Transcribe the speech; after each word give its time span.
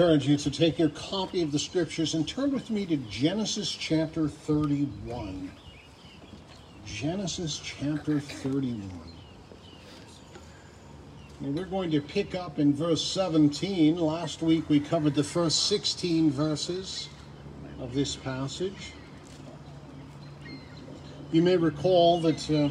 encourage 0.00 0.26
you 0.26 0.36
to 0.38 0.50
take 0.50 0.78
your 0.78 0.88
copy 0.88 1.42
of 1.42 1.52
the 1.52 1.58
scriptures 1.58 2.14
and 2.14 2.26
turn 2.26 2.50
with 2.52 2.70
me 2.70 2.86
to 2.86 2.96
Genesis 2.96 3.70
chapter 3.70 4.28
31. 4.28 5.52
Genesis 6.86 7.60
chapter 7.62 8.18
31. 8.18 8.90
Well, 11.42 11.52
we're 11.52 11.66
going 11.66 11.90
to 11.90 12.00
pick 12.00 12.34
up 12.34 12.58
in 12.58 12.72
verse 12.72 13.04
17. 13.04 13.98
Last 13.98 14.40
week 14.40 14.66
we 14.70 14.80
covered 14.80 15.14
the 15.14 15.22
first 15.22 15.66
16 15.66 16.30
verses 16.30 17.10
of 17.78 17.92
this 17.92 18.16
passage. 18.16 18.94
You 21.30 21.42
may 21.42 21.58
recall 21.58 22.22
that 22.22 22.50
uh, 22.50 22.70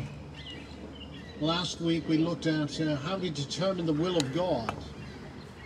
last 1.39 1.79
week 1.79 2.09
we 2.09 2.17
looked 2.17 2.47
at 2.47 2.81
uh, 2.81 2.95
how 2.95 3.19
to 3.19 3.29
determine 3.29 3.85
the 3.85 3.93
will 3.93 4.17
of 4.17 4.33
God. 4.33 4.73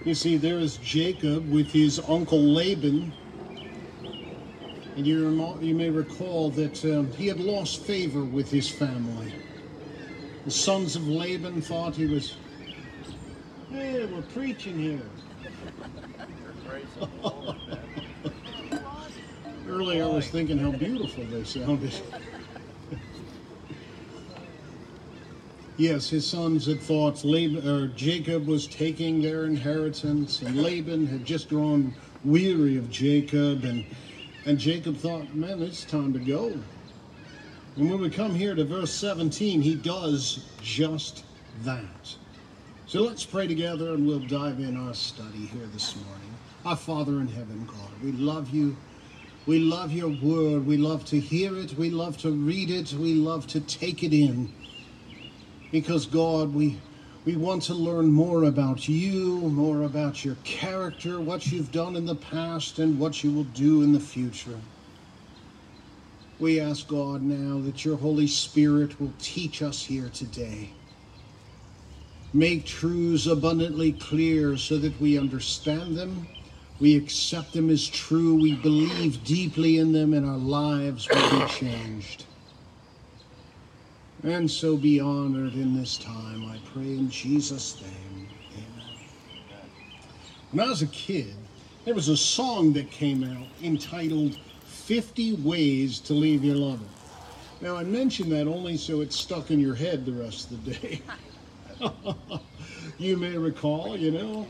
You 0.06 0.14
see, 0.14 0.36
there 0.36 0.60
is 0.60 0.78
Jacob 0.78 1.50
with 1.50 1.72
his 1.72 2.02
uncle 2.10 2.42
Laban. 2.42 3.14
And 4.98 5.08
you, 5.08 5.58
you 5.62 5.74
may 5.74 5.90
recall 5.90 6.50
that 6.52 6.84
um, 6.84 7.10
he 7.14 7.28
had 7.28 7.40
lost 7.40 7.84
favor 7.84 8.26
with 8.26 8.52
his 8.52 8.70
family. 8.70 9.34
The 10.44 10.52
sons 10.52 10.98
of 10.98 11.08
Laban 11.08 11.62
thought 11.62 11.96
he 11.96 12.06
was, 12.06 12.36
hey, 13.72 14.06
we're 14.06 14.22
preaching 14.24 14.78
here. 14.78 15.02
Earlier 19.68 20.04
I 20.04 20.08
was 20.08 20.28
thinking 20.28 20.58
how 20.58 20.72
beautiful 20.72 21.24
they 21.26 21.46
sounded. 21.46 21.94
Yes, 25.78 26.08
his 26.08 26.28
sons 26.28 26.68
had 26.68 26.82
thought 26.82 27.24
Laban, 27.24 27.68
or 27.68 27.88
Jacob 27.88 28.46
was 28.46 28.68
taking 28.68 29.24
their 29.24 29.46
inheritance, 29.46 30.44
and 30.44 30.62
Laban 30.62 31.08
had 31.08 31.26
just 31.26 31.50
grown 31.50 31.96
weary 32.24 32.78
of 32.78 32.92
Jacob, 32.92 33.64
and 33.64 33.84
and 34.46 34.60
Jacob 34.60 34.98
thought, 34.98 35.34
man, 35.34 35.64
it's 35.64 35.86
time 35.86 36.14
to 36.14 36.20
go. 36.20 36.48
And 37.76 37.90
when 37.90 38.02
we 38.02 38.10
come 38.10 38.36
here 38.36 38.54
to 38.54 38.66
verse 38.66 38.92
17, 38.92 39.62
he 39.62 39.74
does 39.74 40.46
just 40.62 41.24
that. 41.64 42.16
So 42.86 43.02
let's 43.02 43.26
pray 43.26 43.48
together 43.48 43.94
and 43.94 44.06
we'll 44.06 44.20
dive 44.20 44.60
in 44.60 44.76
our 44.76 44.94
study 44.94 45.46
here 45.46 45.66
this 45.72 45.96
morning. 45.96 46.34
Our 46.66 46.76
Father 46.76 47.14
in 47.22 47.28
heaven, 47.28 47.66
God, 47.66 47.90
we 48.04 48.12
love 48.12 48.50
you. 48.50 48.76
We 49.46 49.60
love 49.60 49.94
your 49.94 50.10
word. 50.10 50.68
We 50.68 50.76
love 50.76 51.06
to 51.06 51.20
hear 51.20 51.58
it. 51.58 51.74
We 51.76 51.90
love 51.90 52.18
to 52.20 52.32
read 52.32 52.70
it. 52.70 52.92
We 52.92 53.14
love 53.14 53.48
to 53.48 53.62
take 53.62 54.04
it 54.04 54.14
in 54.14 54.54
because 55.74 56.06
God, 56.06 56.54
we 56.54 56.80
we 57.26 57.36
want 57.36 57.64
to 57.64 57.74
learn 57.74 58.12
more 58.12 58.44
about 58.44 58.88
you, 58.88 59.40
more 59.40 59.84
about 59.84 60.24
your 60.24 60.36
character, 60.44 61.20
what 61.20 61.52
you've 61.52 61.72
done 61.72 61.96
in 61.96 62.06
the 62.06 62.16
past, 62.16 62.80
and 62.80 63.00
what 63.00 63.24
you 63.24 63.32
will 63.32 63.46
do 63.46 63.82
in 63.82 63.92
the 63.92 64.00
future. 64.00 64.60
We 66.40 66.60
ask 66.60 66.88
God 66.88 67.24
now 67.24 67.60
that 67.62 67.84
your 67.86 67.98
Holy 67.98 68.28
Spirit 68.28 69.00
will 69.02 69.14
teach 69.20 69.62
us 69.62 69.86
here 69.86 70.10
today. 70.10 70.70
Make 72.34 72.66
truths 72.66 73.26
abundantly 73.26 73.94
clear 73.94 74.58
so 74.58 74.78
that 74.78 75.00
we 75.00 75.18
understand 75.18 75.98
them, 75.98 76.28
we 76.80 76.96
accept 76.98 77.54
them 77.54 77.70
as 77.70 77.88
true, 77.88 78.36
we 78.36 78.56
believe 78.56 79.24
deeply 79.24 79.78
in 79.78 79.94
them, 79.94 80.14
and 80.14 80.26
our 80.26 80.38
lives 80.38 81.08
will 81.10 81.40
be 81.40 81.48
changed 81.48 82.26
and 84.24 84.50
so 84.50 84.78
be 84.78 85.00
honored 85.00 85.54
in 85.54 85.76
this 85.76 85.98
time. 85.98 86.46
I 86.50 86.58
pray 86.74 86.98
in 86.98 87.10
Jesus' 87.10 87.82
name. 87.82 88.28
Amen. 88.54 89.70
When 90.52 90.66
I 90.66 90.70
was 90.70 90.82
a 90.82 90.88
kid, 90.88 91.36
there 91.84 91.94
was 91.94 92.08
a 92.08 92.16
song 92.16 92.72
that 92.74 92.90
came 92.90 93.24
out 93.24 93.46
entitled 93.62 94.38
50 94.66 95.34
Ways 95.36 96.00
to 96.02 96.14
Leave 96.14 96.44
Your 96.44 96.56
Lover. 96.56 96.86
Now, 97.60 97.76
I 97.76 97.84
mention 97.84 98.30
that 98.30 98.48
only 98.48 98.78
so 98.78 99.02
it's 99.02 99.18
stuck 99.18 99.52
in 99.52 99.60
your 99.60 99.76
head 99.76 100.06
the 100.06 100.14
rest 100.14 100.52
of 100.52 100.64
the 100.66 100.74
day. 100.74 101.02
you 102.98 103.18
may 103.18 103.38
recall, 103.38 103.98
you 103.98 104.12
know, 104.12 104.48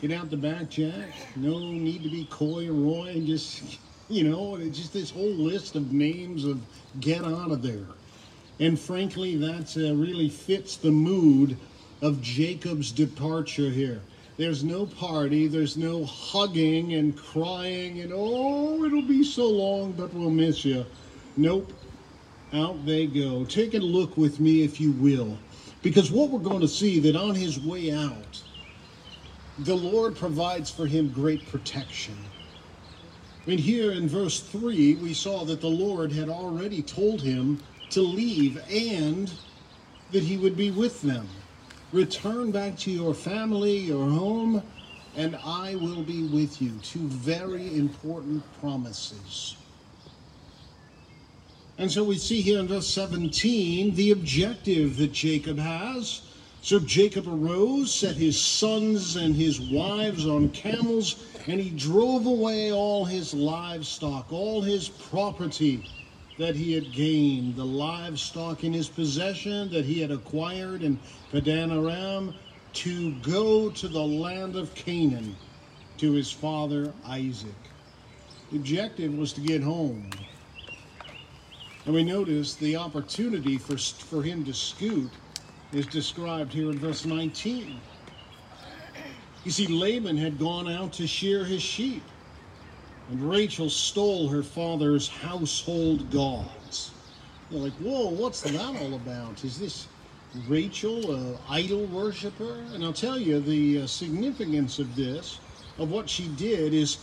get 0.00 0.12
out 0.12 0.30
the 0.30 0.36
back, 0.36 0.70
Jack. 0.70 1.10
No 1.36 1.58
need 1.58 2.02
to 2.02 2.08
be 2.08 2.24
coy 2.30 2.68
or 2.68 2.72
Roy. 2.72 3.22
Just 3.24 3.78
you 4.10 4.28
know, 4.28 4.56
it's 4.56 4.76
just 4.76 4.92
this 4.92 5.10
whole 5.10 5.30
list 5.30 5.76
of 5.76 5.92
names 5.92 6.44
of 6.44 6.60
get 7.00 7.24
out 7.24 7.52
of 7.52 7.62
there. 7.62 7.86
And 8.58 8.78
frankly, 8.78 9.36
that 9.36 9.74
uh, 9.76 9.94
really 9.94 10.28
fits 10.28 10.76
the 10.76 10.90
mood 10.90 11.56
of 12.02 12.20
Jacob's 12.20 12.90
departure 12.90 13.70
here. 13.70 14.00
There's 14.36 14.64
no 14.64 14.86
party, 14.86 15.46
there's 15.46 15.76
no 15.76 16.04
hugging 16.04 16.94
and 16.94 17.16
crying 17.16 18.00
and, 18.00 18.12
oh, 18.14 18.84
it'll 18.84 19.02
be 19.02 19.22
so 19.22 19.48
long, 19.48 19.92
but 19.92 20.12
we'll 20.12 20.30
miss 20.30 20.64
you. 20.64 20.84
Nope. 21.36 21.72
Out 22.52 22.84
they 22.84 23.06
go. 23.06 23.44
Take 23.44 23.74
a 23.74 23.78
look 23.78 24.16
with 24.16 24.40
me, 24.40 24.62
if 24.62 24.80
you 24.80 24.92
will. 24.92 25.38
Because 25.82 26.10
what 26.10 26.30
we're 26.30 26.40
going 26.40 26.60
to 26.60 26.68
see 26.68 26.98
that 27.00 27.16
on 27.16 27.34
his 27.34 27.60
way 27.60 27.92
out, 27.92 28.42
the 29.60 29.74
Lord 29.74 30.16
provides 30.16 30.70
for 30.70 30.86
him 30.86 31.10
great 31.10 31.46
protection. 31.46 32.16
And 33.46 33.58
here 33.58 33.92
in 33.92 34.08
verse 34.08 34.40
3, 34.40 34.96
we 34.96 35.14
saw 35.14 35.44
that 35.44 35.60
the 35.60 35.66
Lord 35.66 36.12
had 36.12 36.28
already 36.28 36.82
told 36.82 37.22
him 37.22 37.62
to 37.90 38.02
leave 38.02 38.60
and 38.70 39.30
that 40.12 40.22
he 40.22 40.36
would 40.36 40.56
be 40.56 40.70
with 40.70 41.00
them. 41.02 41.28
Return 41.92 42.52
back 42.52 42.76
to 42.78 42.90
your 42.90 43.14
family, 43.14 43.76
your 43.76 44.08
home, 44.08 44.62
and 45.16 45.36
I 45.44 45.74
will 45.74 46.02
be 46.02 46.22
with 46.22 46.62
you. 46.62 46.70
Two 46.82 47.08
very 47.08 47.76
important 47.76 48.44
promises. 48.60 49.56
And 51.78 51.90
so 51.90 52.04
we 52.04 52.18
see 52.18 52.42
here 52.42 52.60
in 52.60 52.68
verse 52.68 52.88
17 52.88 53.94
the 53.94 54.10
objective 54.10 54.98
that 54.98 55.12
Jacob 55.12 55.58
has. 55.58 56.29
So 56.62 56.78
Jacob 56.78 57.26
arose, 57.26 57.92
set 57.92 58.16
his 58.16 58.40
sons 58.40 59.16
and 59.16 59.34
his 59.34 59.60
wives 59.60 60.26
on 60.26 60.50
camels, 60.50 61.24
and 61.46 61.58
he 61.58 61.70
drove 61.70 62.26
away 62.26 62.70
all 62.72 63.04
his 63.04 63.32
livestock, 63.32 64.30
all 64.32 64.60
his 64.60 64.88
property 64.88 65.82
that 66.38 66.54
he 66.54 66.72
had 66.74 66.92
gained, 66.94 67.56
the 67.56 67.64
livestock 67.64 68.62
in 68.62 68.72
his 68.72 68.88
possession 68.88 69.70
that 69.70 69.84
he 69.84 70.00
had 70.00 70.10
acquired 70.10 70.82
in 70.82 70.98
Padan 71.32 71.72
Aram, 71.72 72.34
to 72.72 73.12
go 73.22 73.70
to 73.70 73.88
the 73.88 74.02
land 74.02 74.54
of 74.54 74.74
Canaan 74.74 75.36
to 75.98 76.12
his 76.12 76.30
father 76.30 76.92
Isaac. 77.06 77.52
The 78.50 78.58
objective 78.58 79.14
was 79.14 79.32
to 79.32 79.40
get 79.40 79.62
home. 79.62 80.10
And 81.84 81.94
we 81.94 82.04
notice 82.04 82.54
the 82.54 82.76
opportunity 82.76 83.58
for, 83.58 83.76
for 83.76 84.22
him 84.22 84.44
to 84.44 84.54
scoot 84.54 85.10
is 85.72 85.86
described 85.86 86.52
here 86.52 86.70
in 86.70 86.78
verse 86.78 87.04
19. 87.04 87.80
You 89.44 89.50
see, 89.50 89.66
Laban 89.66 90.16
had 90.16 90.38
gone 90.38 90.68
out 90.68 90.92
to 90.94 91.06
shear 91.06 91.44
his 91.44 91.62
sheep, 91.62 92.02
and 93.10 93.22
Rachel 93.22 93.70
stole 93.70 94.28
her 94.28 94.42
father's 94.42 95.08
household 95.08 96.10
gods. 96.10 96.90
They're 97.50 97.60
like, 97.60 97.72
whoa, 97.74 98.10
what's 98.10 98.42
that 98.42 98.56
all 98.60 98.94
about? 98.94 99.42
Is 99.44 99.58
this 99.58 99.86
Rachel, 100.46 101.14
an 101.14 101.38
idol 101.48 101.86
worshiper? 101.86 102.62
And 102.74 102.84
I'll 102.84 102.92
tell 102.92 103.18
you, 103.18 103.40
the 103.40 103.82
uh, 103.82 103.86
significance 103.86 104.78
of 104.78 104.94
this, 104.94 105.40
of 105.78 105.90
what 105.90 106.08
she 106.08 106.28
did, 106.28 106.74
is 106.74 106.98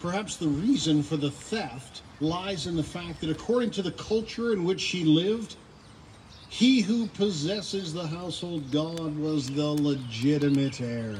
perhaps 0.00 0.36
the 0.36 0.48
reason 0.48 1.02
for 1.02 1.16
the 1.16 1.30
theft 1.30 2.02
lies 2.20 2.66
in 2.66 2.74
the 2.74 2.82
fact 2.82 3.20
that 3.20 3.30
according 3.30 3.70
to 3.72 3.82
the 3.82 3.92
culture 3.92 4.52
in 4.52 4.64
which 4.64 4.80
she 4.80 5.04
lived, 5.04 5.56
he 6.52 6.82
who 6.82 7.06
possesses 7.06 7.94
the 7.94 8.06
household 8.08 8.70
god 8.70 9.16
was 9.16 9.50
the 9.54 9.66
legitimate 9.66 10.82
heir. 10.82 11.16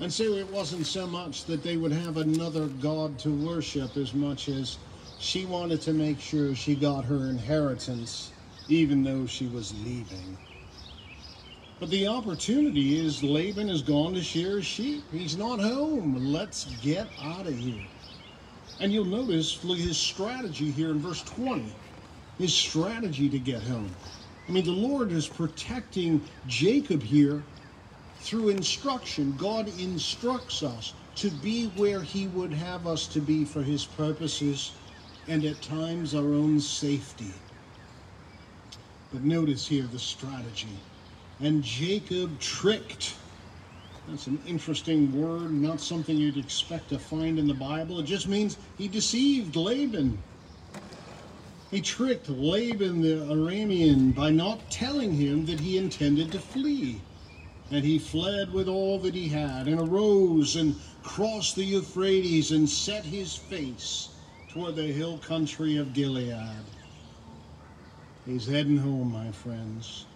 And 0.00 0.10
so 0.10 0.24
it 0.24 0.48
wasn't 0.48 0.86
so 0.86 1.06
much 1.06 1.44
that 1.44 1.62
they 1.62 1.76
would 1.76 1.92
have 1.92 2.16
another 2.16 2.66
God 2.66 3.18
to 3.20 3.30
worship 3.30 3.94
as 3.98 4.14
much 4.14 4.48
as 4.48 4.78
she 5.18 5.44
wanted 5.44 5.82
to 5.82 5.92
make 5.92 6.18
sure 6.18 6.54
she 6.54 6.76
got 6.76 7.04
her 7.04 7.28
inheritance 7.28 8.32
even 8.68 9.04
though 9.04 9.26
she 9.26 9.46
was 9.48 9.74
leaving. 9.84 10.38
But 11.78 11.90
the 11.90 12.06
opportunity 12.08 12.98
is 12.98 13.22
Laban 13.22 13.68
has 13.68 13.82
gone 13.82 14.14
to 14.14 14.22
shear 14.22 14.62
sheep. 14.62 15.04
He's 15.12 15.36
not 15.36 15.60
home. 15.60 16.32
Let's 16.32 16.64
get 16.82 17.06
out 17.22 17.46
of 17.46 17.54
here. 17.54 17.84
And 18.80 18.92
you'll 18.92 19.04
notice 19.04 19.60
his 19.62 19.98
strategy 19.98 20.70
here 20.70 20.90
in 20.90 21.00
verse 21.00 21.22
20. 21.22 21.74
His 22.38 22.54
strategy 22.54 23.28
to 23.30 23.38
get 23.40 23.62
home. 23.64 23.94
I 24.48 24.52
mean, 24.52 24.64
the 24.64 24.72
Lord 24.72 25.12
is 25.12 25.28
protecting 25.28 26.28
Jacob 26.46 27.02
here 27.02 27.44
through 28.20 28.50
instruction, 28.50 29.36
God 29.36 29.68
instructs 29.68 30.62
us 30.62 30.94
to 31.16 31.30
be 31.30 31.66
where 31.66 32.02
He 32.02 32.28
would 32.28 32.52
have 32.52 32.86
us 32.86 33.08
to 33.08 33.20
be 33.20 33.44
for 33.44 33.62
His 33.62 33.86
purposes 33.86 34.72
and 35.28 35.44
at 35.44 35.62
times 35.62 36.14
our 36.14 36.34
own 36.34 36.60
safety. 36.60 37.42
But 39.12 39.22
notice 39.24 39.66
here 39.68 39.86
the 39.86 39.98
strategy. 39.98 40.84
And 41.40 41.62
Jacob 41.62 42.40
tricked 42.40 43.16
That's 44.08 44.28
an 44.28 44.40
interesting 44.46 45.12
word, 45.12 45.52
not 45.52 45.80
something 45.80 46.16
you'd 46.16 46.38
expect 46.38 46.90
to 46.90 46.98
find 46.98 47.38
in 47.38 47.46
the 47.48 47.54
Bible. 47.54 48.00
It 48.00 48.04
just 48.06 48.28
means 48.28 48.58
he 48.76 48.88
deceived 48.88 49.56
Laban. 49.56 50.24
He 51.70 51.80
tricked 51.80 52.28
Laban 52.28 53.00
the 53.00 53.26
Aramean 53.26 54.14
by 54.14 54.30
not 54.30 54.70
telling 54.70 55.12
him 55.12 55.46
that 55.46 55.58
he 55.58 55.78
intended 55.78 56.30
to 56.32 56.38
flee. 56.38 57.00
And 57.72 57.84
he 57.84 57.98
fled 57.98 58.52
with 58.52 58.68
all 58.68 59.00
that 59.00 59.14
he 59.14 59.28
had, 59.28 59.66
and 59.66 59.80
arose 59.80 60.54
and 60.54 60.76
crossed 61.02 61.56
the 61.56 61.64
Euphrates 61.64 62.52
and 62.52 62.68
set 62.68 63.04
his 63.04 63.34
face 63.34 64.10
toward 64.48 64.76
the 64.76 64.86
hill 64.86 65.18
country 65.18 65.76
of 65.76 65.92
Gilead. 65.92 66.64
He's 68.24 68.46
heading 68.46 68.76
home, 68.76 69.12
my 69.12 69.32
friends. 69.32 70.06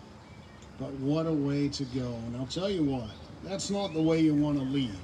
But 0.79 0.93
what 0.95 1.27
a 1.27 1.33
way 1.33 1.69
to 1.71 1.85
go. 1.87 2.15
And 2.27 2.37
I'll 2.37 2.47
tell 2.47 2.71
you 2.71 2.85
what, 2.85 3.11
that's 3.43 3.71
not 3.71 3.93
the 3.93 4.03
way 4.03 4.21
you 4.21 4.35
want 4.35 4.59
to 4.59 4.65
leave. 4.65 4.97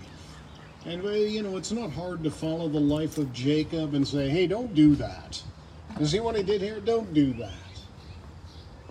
And, 0.85 1.03
you 1.03 1.43
know, 1.43 1.57
it's 1.57 1.73
not 1.73 1.91
hard 1.91 2.23
to 2.23 2.31
follow 2.31 2.69
the 2.69 2.79
life 2.79 3.19
of 3.19 3.33
Jacob 3.33 3.95
and 3.95 4.07
say, 4.07 4.29
hey, 4.29 4.47
don't 4.47 4.73
do 4.75 4.95
that. 4.95 5.43
You 5.99 6.05
see 6.07 6.21
what 6.21 6.37
he 6.37 6.43
did 6.43 6.61
here? 6.61 6.79
Don't 6.81 7.13
do 7.15 7.33
that. 7.35 7.53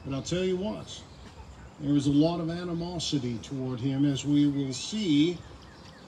But 0.03 0.15
I'll 0.15 0.23
tell 0.23 0.43
you 0.43 0.57
what, 0.57 1.01
there 1.79 1.93
was 1.93 2.07
a 2.07 2.11
lot 2.11 2.39
of 2.39 2.49
animosity 2.49 3.37
toward 3.43 3.79
him, 3.79 4.05
as 4.05 4.25
we 4.25 4.47
will 4.47 4.73
see, 4.73 5.37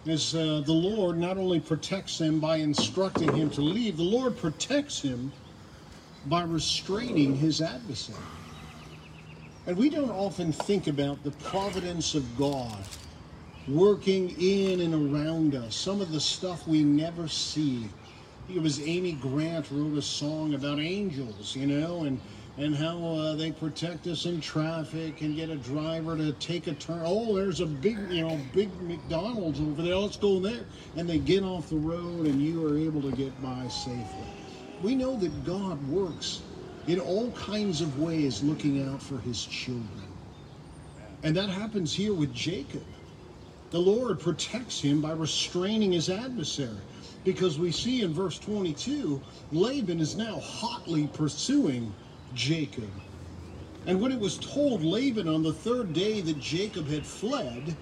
as 0.07 0.33
uh, 0.33 0.61
the 0.65 0.73
Lord 0.73 1.17
not 1.17 1.38
only 1.38 1.59
protects 1.59 2.19
him 2.19 2.39
by 2.39 2.57
instructing 2.57 3.31
him 3.35 3.49
to 3.51 3.61
leave, 3.61 3.97
the 3.97 4.03
Lord 4.03 4.38
protects 4.38 5.01
him 5.01 5.31
by 6.25 6.44
restraining 6.44 7.35
his 7.35 7.61
adversary. 7.61 8.17
And 9.67 9.77
we 9.77 9.89
don't 9.89 10.09
often 10.09 10.51
think 10.51 10.88
about 10.88 11.23
the 11.23 11.31
providence 11.31 12.15
of 12.15 12.38
God 12.38 12.77
working 13.67 14.33
in 14.39 14.81
and 14.81 14.94
around 15.13 15.53
us, 15.53 15.75
some 15.75 16.01
of 16.01 16.11
the 16.11 16.21
stuff 16.21 16.67
we 16.67 16.83
never 16.83 17.27
see. 17.27 17.88
It 18.49 18.61
was 18.61 18.79
Amy 18.79 19.11
Grant 19.11 19.69
wrote 19.71 19.97
a 19.97 20.01
song 20.01 20.53
about 20.53 20.79
angels, 20.79 21.53
you 21.53 21.67
know, 21.67 22.05
and 22.05 22.19
and 22.57 22.73
how 22.73 22.97
uh, 23.03 23.35
they 23.35 23.51
protect 23.51 24.07
us 24.07 24.25
in 24.25 24.41
traffic 24.41 25.21
and 25.21 25.35
get 25.35 25.49
a 25.49 25.57
driver 25.57 26.17
to 26.17 26.31
take 26.33 26.65
a 26.67 26.73
turn. 26.73 27.03
Oh, 27.05 27.35
there's 27.35 27.59
a 27.59 27.67
big, 27.67 27.97
you 28.09 28.21
know, 28.21 28.39
big 28.53 28.69
McDonald's 28.81 29.59
over 29.59 29.83
there. 29.83 29.95
Let's 29.95 30.17
go 30.17 30.39
there. 30.39 30.65
And 30.95 31.07
they 31.07 31.19
get 31.19 31.44
off 31.44 31.69
the 31.69 31.75
road, 31.75 32.25
and 32.25 32.41
you 32.41 32.65
are 32.65 32.77
able 32.77 33.01
to 33.03 33.11
get 33.11 33.39
by 33.44 33.67
safely. 33.67 34.25
We 34.81 34.95
know 34.95 35.15
that 35.17 35.45
God 35.45 35.88
works 35.88 36.41
in 36.88 36.99
all 36.99 37.29
kinds 37.31 37.81
of 37.81 37.99
ways 37.99 38.41
looking 38.41 38.88
out 38.89 39.03
for 39.03 39.19
his 39.19 39.45
children. 39.45 40.07
And 41.21 41.35
that 41.35 41.49
happens 41.49 41.94
here 41.94 42.13
with 42.13 42.33
Jacob. 42.33 42.85
The 43.69 43.79
Lord 43.79 44.19
protects 44.19 44.79
him 44.81 45.01
by 45.01 45.11
restraining 45.11 45.91
his 45.91 46.09
adversary. 46.09 46.77
Because 47.27 47.59
we 47.59 47.74
see 47.74 48.03
in 48.03 48.13
verse 48.13 48.39
22, 48.39 49.21
Laban 49.51 50.00
is 50.00 50.15
now 50.15 50.39
hotly 50.39 51.07
pursuing 51.07 51.94
Jacob. 52.33 52.89
And 53.85 54.00
when 54.00 54.13
it 54.13 54.19
was 54.19 54.38
told 54.38 54.81
Laban 54.81 55.27
on 55.27 55.44
the 55.44 55.51
third 55.51 55.91
day 55.91 56.21
that 56.21 56.39
Jacob 56.39 56.88
had 56.88 57.06
fled, 57.06 57.75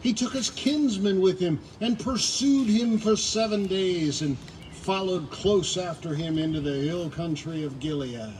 he 0.00 0.12
took 0.12 0.32
his 0.32 0.50
kinsmen 0.50 1.20
with 1.20 1.40
him 1.40 1.58
and 1.80 1.98
pursued 1.98 2.68
him 2.68 2.98
for 2.98 3.16
seven 3.16 3.66
days 3.66 4.22
and 4.22 4.38
followed 4.70 5.28
close 5.32 5.76
after 5.76 6.14
him 6.14 6.38
into 6.38 6.60
the 6.60 6.70
hill 6.70 7.10
country 7.10 7.64
of 7.64 7.80
Gilead. 7.80 8.30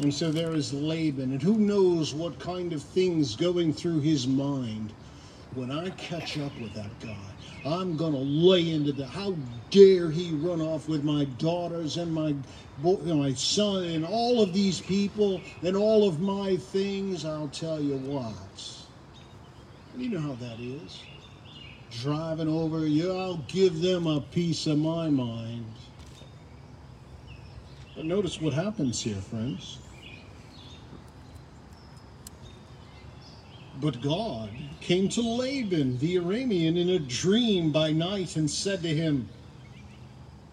And 0.00 0.12
so 0.12 0.30
there 0.30 0.52
is 0.52 0.74
Laban, 0.74 1.32
and 1.32 1.40
who 1.40 1.56
knows 1.56 2.12
what 2.12 2.38
kind 2.38 2.74
of 2.74 2.82
things 2.82 3.34
going 3.34 3.72
through 3.72 4.00
his 4.00 4.26
mind. 4.26 4.92
When 5.54 5.70
I 5.70 5.88
catch 5.88 6.36
up 6.36 6.52
with 6.60 6.74
that 6.74 7.00
guy, 7.00 7.29
I'm 7.64 7.96
going 7.96 8.12
to 8.12 8.18
lay 8.18 8.70
into 8.70 8.92
the. 8.92 9.06
How 9.06 9.36
dare 9.70 10.10
he 10.10 10.32
run 10.32 10.60
off 10.60 10.88
with 10.88 11.04
my 11.04 11.24
daughters 11.24 11.96
and 11.96 12.12
my, 12.12 12.34
my 12.82 13.32
son 13.34 13.84
and 13.84 14.04
all 14.04 14.42
of 14.42 14.52
these 14.52 14.80
people 14.80 15.42
and 15.62 15.76
all 15.76 16.08
of 16.08 16.20
my 16.20 16.56
things? 16.56 17.24
I'll 17.24 17.48
tell 17.48 17.80
you 17.80 17.96
what. 17.96 18.36
You 19.96 20.08
know 20.08 20.20
how 20.20 20.34
that 20.34 20.58
is 20.60 21.02
driving 21.90 22.48
over 22.48 22.86
you. 22.86 23.12
I'll 23.12 23.44
give 23.48 23.80
them 23.80 24.06
a 24.06 24.20
piece 24.20 24.66
of 24.66 24.78
my 24.78 25.08
mind. 25.08 25.64
But 27.96 28.04
notice 28.04 28.40
what 28.40 28.52
happens 28.52 29.02
here, 29.02 29.16
friends. 29.16 29.78
But 33.80 34.02
God 34.02 34.50
came 34.82 35.08
to 35.10 35.22
Laban 35.22 35.98
the 35.98 36.16
Aramean 36.16 36.76
in 36.76 36.90
a 36.90 36.98
dream 36.98 37.72
by 37.72 37.92
night 37.92 38.36
and 38.36 38.50
said 38.50 38.82
to 38.82 38.94
him, 38.94 39.28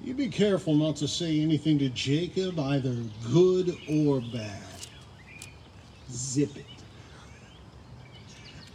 You 0.01 0.13
be 0.13 0.29
careful 0.29 0.75
not 0.75 0.95
to 0.97 1.07
say 1.07 1.41
anything 1.41 1.77
to 1.79 1.89
Jacob, 1.89 2.57
either 2.57 2.95
good 3.29 3.77
or 3.89 4.21
bad. 4.21 4.61
Zip 6.09 6.55
it. 6.55 6.65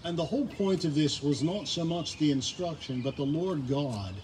And 0.04 0.18
the 0.18 0.24
whole 0.24 0.46
point 0.46 0.84
of 0.84 0.94
this 0.94 1.22
was 1.22 1.42
not 1.42 1.66
so 1.66 1.84
much 1.84 2.18
the 2.18 2.30
instruction, 2.30 3.00
but 3.00 3.16
the 3.16 3.24
Lord 3.24 3.68
God 3.68 4.14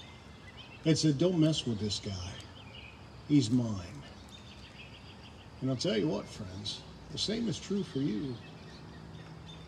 had 0.85 0.99
said, 0.99 1.19
Don't 1.19 1.39
mess 1.39 1.65
with 1.65 1.79
this 1.79 2.01
guy. 2.05 2.33
He's 3.29 3.51
mine. 3.51 4.03
And 5.61 5.71
I'll 5.71 5.77
tell 5.77 5.97
you 5.97 6.09
what, 6.09 6.27
friends, 6.27 6.81
the 7.13 7.19
same 7.19 7.49
is 7.49 7.59
true 7.59 7.83
for 7.83 8.01
you. 8.01 8.35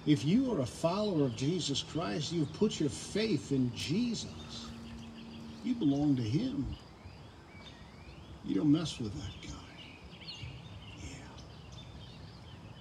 If 0.06 0.24
you 0.24 0.52
are 0.52 0.60
a 0.60 0.66
follower 0.66 1.24
of 1.24 1.36
Jesus 1.36 1.82
Christ, 1.82 2.32
you've 2.32 2.52
put 2.54 2.80
your 2.80 2.88
faith 2.88 3.52
in 3.52 3.72
Jesus. 3.74 4.70
You 5.62 5.74
belong 5.74 6.16
to 6.16 6.22
Him. 6.22 6.76
You 8.44 8.56
don't 8.56 8.72
mess 8.72 8.98
with 8.98 9.14
that 9.14 9.48
guy. 9.48 9.54
Yeah. 11.02 11.16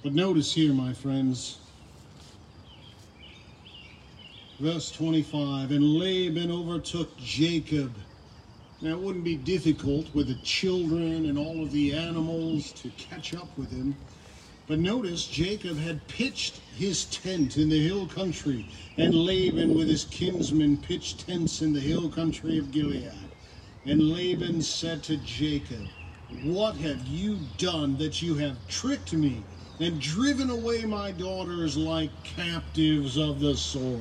But 0.02 0.14
notice 0.14 0.54
here, 0.54 0.74
my 0.74 0.94
friends, 0.94 1.60
Verse 4.60 4.92
25 4.92 5.72
And 5.72 5.84
Laban 5.98 6.52
overtook 6.52 7.16
Jacob. 7.18 7.96
Now, 8.82 8.92
it 8.92 9.00
wouldn't 9.00 9.24
be 9.24 9.36
difficult 9.36 10.14
with 10.14 10.28
the 10.28 10.36
children 10.36 11.26
and 11.26 11.38
all 11.38 11.64
of 11.64 11.72
the 11.72 11.94
animals 11.94 12.72
to 12.74 12.90
catch 12.92 13.34
up 13.34 13.58
with 13.58 13.72
him. 13.72 13.96
But 14.70 14.78
notice 14.78 15.26
Jacob 15.26 15.80
had 15.80 16.08
pitched 16.08 16.54
his 16.78 17.06
tent 17.06 17.58
in 17.58 17.70
the 17.70 17.88
hill 17.88 18.06
country, 18.06 18.64
and 19.00 19.16
Laban 19.16 19.74
with 19.74 19.88
his 19.88 20.06
kinsmen 20.06 20.78
pitched 20.78 21.26
tents 21.26 21.64
in 21.64 21.74
the 21.74 21.80
hill 21.80 22.08
country 22.08 22.60
of 22.60 22.72
Gilead. 22.72 23.12
And 23.88 24.12
Laban 24.12 24.62
said 24.62 25.02
to 25.04 25.18
Jacob, 25.18 25.88
What 26.44 26.76
have 26.76 27.08
you 27.08 27.40
done 27.58 27.98
that 27.98 28.22
you 28.22 28.36
have 28.36 28.58
tricked 28.68 29.12
me 29.12 29.42
and 29.80 30.00
driven 30.00 30.52
away 30.52 30.86
my 30.86 31.14
daughters 31.14 31.76
like 31.76 32.12
captives 32.24 33.18
of 33.18 33.40
the 33.40 33.58
sword? 33.58 33.98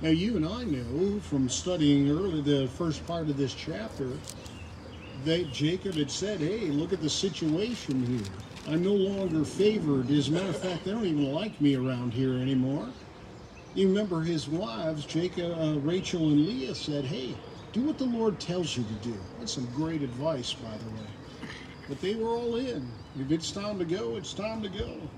Now, 0.00 0.08
you 0.08 0.34
and 0.36 0.46
I 0.46 0.64
know 0.64 1.20
from 1.20 1.50
studying 1.50 2.10
early 2.10 2.40
the 2.40 2.68
first 2.68 3.06
part 3.06 3.28
of 3.28 3.36
this 3.36 3.52
chapter 3.52 4.12
that 5.24 5.52
Jacob 5.52 5.96
had 5.96 6.10
said, 6.10 6.40
Hey, 6.40 6.70
look 6.70 6.92
at 6.92 7.00
the 7.02 7.10
situation 7.10 8.02
here. 8.02 8.72
I'm 8.72 8.82
no 8.82 8.94
longer 8.94 9.44
favored. 9.44 10.10
As 10.10 10.28
a 10.28 10.32
matter 10.32 10.50
of 10.50 10.58
fact, 10.58 10.84
they 10.84 10.92
don't 10.92 11.06
even 11.06 11.32
like 11.32 11.60
me 11.60 11.76
around 11.76 12.14
here 12.14 12.34
anymore. 12.34 12.88
You 13.74 13.88
remember 13.88 14.22
his 14.22 14.48
wives, 14.48 15.06
Jacob, 15.06 15.58
uh, 15.58 15.78
Rachel, 15.80 16.30
and 16.30 16.46
Leah 16.46 16.74
said, 16.74 17.06
Hey, 17.06 17.38
do 17.72 17.82
what 17.84 17.98
the 17.98 18.04
Lord 18.04 18.40
tells 18.40 18.76
you 18.76 18.84
to 18.84 18.94
do. 18.94 19.18
That's 19.38 19.54
some 19.54 19.68
great 19.74 20.02
advice, 20.02 20.54
by 20.54 20.76
the 20.78 20.90
way. 20.90 21.08
But 21.88 22.00
they 22.00 22.16
were 22.16 22.30
all 22.30 22.56
in. 22.56 22.92
If 23.18 23.32
it's 23.32 23.52
time 23.52 23.78
to 23.80 23.86
go, 23.86 24.16
it's 24.16 24.34
time 24.34 24.62
to 24.62 24.70
go. 24.70 25.10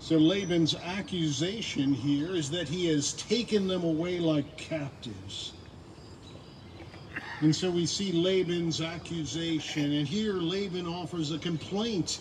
So 0.00 0.18
Laban's 0.18 0.74
accusation 0.76 1.94
here 1.94 2.36
is 2.36 2.50
that 2.52 2.68
he 2.68 2.86
has 2.88 3.14
taken 3.14 3.68
them 3.68 3.84
away 3.84 4.20
like 4.20 4.58
captives. 4.58 5.53
And 7.40 7.54
so 7.54 7.70
we 7.70 7.86
see 7.86 8.12
Laban's 8.12 8.80
accusation, 8.80 9.92
and 9.92 10.08
here 10.08 10.34
Laban 10.40 10.86
offers 10.86 11.32
a 11.32 11.38
complaint. 11.38 12.20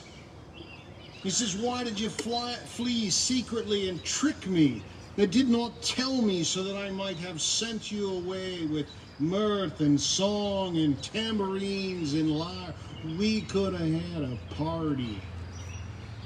He 1.24 1.32
says, 1.32 1.56
Why 1.56 1.84
did 1.84 2.00
you 2.00 2.10
fly, 2.10 2.56
flee 2.68 3.10
secretly 3.12 3.90
and 3.90 4.04
trick 4.04 4.48
me 4.48 4.86
that 5.18 5.32
did 5.32 5.50
not 5.50 5.84
tell 5.84 6.22
me 6.22 6.44
so 6.44 6.64
that 6.64 6.78
I 6.78 6.92
might 6.92 7.20
have 7.20 7.42
sent 7.42 7.92
you 7.92 8.12
away 8.12 8.66
with 8.66 8.88
mirth 9.20 9.82
and 9.82 10.02
song 10.02 10.78
and 10.78 11.04
tambourines 11.04 12.14
and 12.16 12.32
lyre? 12.32 12.76
We 13.04 13.44
could 13.44 13.74
have 13.74 13.92
had 13.92 14.24
a 14.24 14.38
party. 14.50 15.28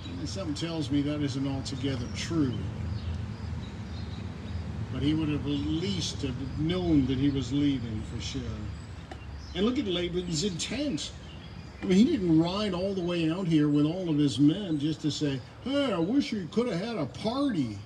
And 0.06 0.30
Something 0.30 0.56
tells 0.56 0.92
me 0.92 1.04
that 1.04 1.22
isn't 1.24 1.48
altogether 1.48 2.10
true. 2.10 2.77
But 4.94 5.04
he 5.04 5.14
would 5.14 5.30
have 5.30 5.42
at 5.42 5.48
least 5.48 6.22
have 6.22 6.60
known 6.60 7.06
that 7.08 7.18
he 7.18 7.30
was 7.30 7.52
leaving 7.52 8.02
for 8.04 8.20
sure. 8.22 8.42
And 9.56 9.66
look 9.66 9.78
at 9.78 9.86
Laban's 9.86 10.44
intent. 10.44 11.12
I 11.84 11.88
mean, 11.88 11.98
he 11.98 12.06
didn't 12.06 12.40
ride 12.40 12.74
all 12.74 12.94
the 12.94 13.02
way 13.02 13.30
out 13.30 13.48
here 13.48 13.68
with 13.68 13.86
all 13.86 14.10
of 14.10 14.18
his 14.18 14.40
men 14.40 14.80
just 14.80 15.02
to 15.02 15.12
say, 15.12 15.40
hey, 15.64 15.94
I 15.94 16.00
wish 16.00 16.32
you 16.32 16.48
could 16.52 16.68
have 16.68 16.80
had 16.80 16.98
a 16.98 17.06
party. 17.06 17.78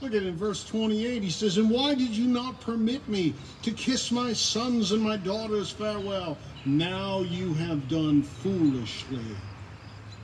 Look 0.00 0.14
at 0.14 0.22
it 0.22 0.26
in 0.26 0.36
verse 0.36 0.64
28. 0.64 1.22
He 1.22 1.30
says, 1.30 1.58
And 1.58 1.70
why 1.70 1.94
did 1.94 2.16
you 2.16 2.26
not 2.26 2.60
permit 2.60 3.08
me 3.08 3.34
to 3.62 3.72
kiss 3.72 4.10
my 4.10 4.32
sons 4.32 4.92
and 4.92 5.02
my 5.02 5.18
daughters 5.18 5.70
farewell? 5.70 6.38
Now 6.64 7.22
you 7.22 7.54
have 7.54 7.88
done 7.88 8.22
foolishly. 8.22 9.36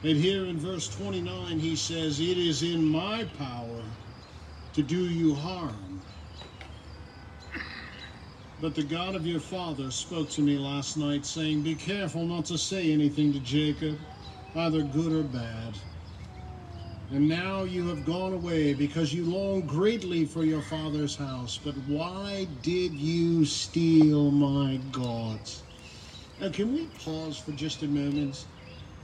And 0.03 0.17
here 0.17 0.47
in 0.47 0.59
verse 0.59 0.89
29, 0.89 1.59
he 1.59 1.77
says, 1.77 2.21
It 2.21 2.39
is 2.39 2.63
in 2.63 2.85
my 2.85 3.25
power 3.25 3.83
to 4.77 4.83
do 4.83 5.09
you 5.09 5.35
harm. 5.35 6.03
But 8.61 8.75
the 8.75 8.83
God 8.83 9.15
of 9.15 9.27
your 9.27 9.41
father 9.41 9.91
spoke 9.91 10.29
to 10.33 10.43
me 10.43 10.59
last 10.59 10.99
night, 10.99 11.25
saying, 11.25 11.63
Be 11.63 11.75
careful 11.75 12.27
not 12.27 12.45
to 12.47 12.59
say 12.59 12.93
anything 12.93 13.33
to 13.33 13.41
Jacob, 13.41 13.99
either 14.55 14.83
good 14.83 15.13
or 15.13 15.23
bad. 15.23 15.79
And 17.11 17.27
now 17.27 17.65
you 17.65 17.89
have 17.89 18.05
gone 18.05 18.35
away 18.35 18.75
because 18.75 19.15
you 19.15 19.25
long 19.25 19.63
greatly 19.63 20.27
for 20.27 20.45
your 20.45 20.61
father's 20.61 21.17
house. 21.17 21.59
But 21.65 21.77
why 21.79 22.47
did 22.61 22.93
you 23.01 23.47
steal 23.47 24.31
my 24.31 24.77
gods? 24.91 25.65
Now, 26.39 26.51
can 26.51 26.75
we 26.75 26.89
pause 26.89 27.39
for 27.39 27.53
just 27.53 27.83
a 27.83 27.89
moment 27.89 28.45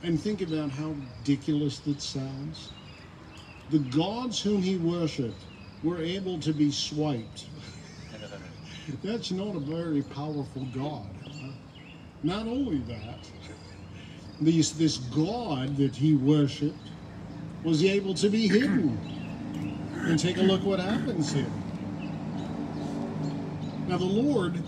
and 0.02 0.21
think 0.21 0.43
about 0.43 0.73
how 0.73 0.91
ridiculous 0.91 1.81
that 1.81 2.02
sounds? 2.02 2.75
The 3.71 3.79
gods 3.79 4.43
whom 4.43 4.61
he 4.61 4.76
worshipped 4.76 5.47
were 5.83 6.01
able 6.01 6.39
to 6.41 6.53
be 6.53 6.71
swiped 6.71 7.47
that's 9.03 9.31
not 9.31 9.57
a 9.57 9.61
very 9.61 10.03
powerful 10.03 10.62
God. 10.73 11.07
Not 12.23 12.47
only 12.47 12.79
that, 12.79 13.19
this, 14.41 14.73
this 14.73 14.99
God 14.99 15.77
that 15.77 15.97
he 15.97 16.15
worshipped 16.15 16.91
was 17.65 17.85
able 17.85 18.15
to 18.15 18.29
be 18.29 18.49
hidden. 18.49 19.01
And 19.93 20.19
take 20.19 20.39
a 20.39 20.43
look 20.43 20.65
what 20.65 20.81
happens 20.81 21.33
here. 21.33 21.51
Now 23.87 23.99
the 23.99 24.05
Lord, 24.05 24.65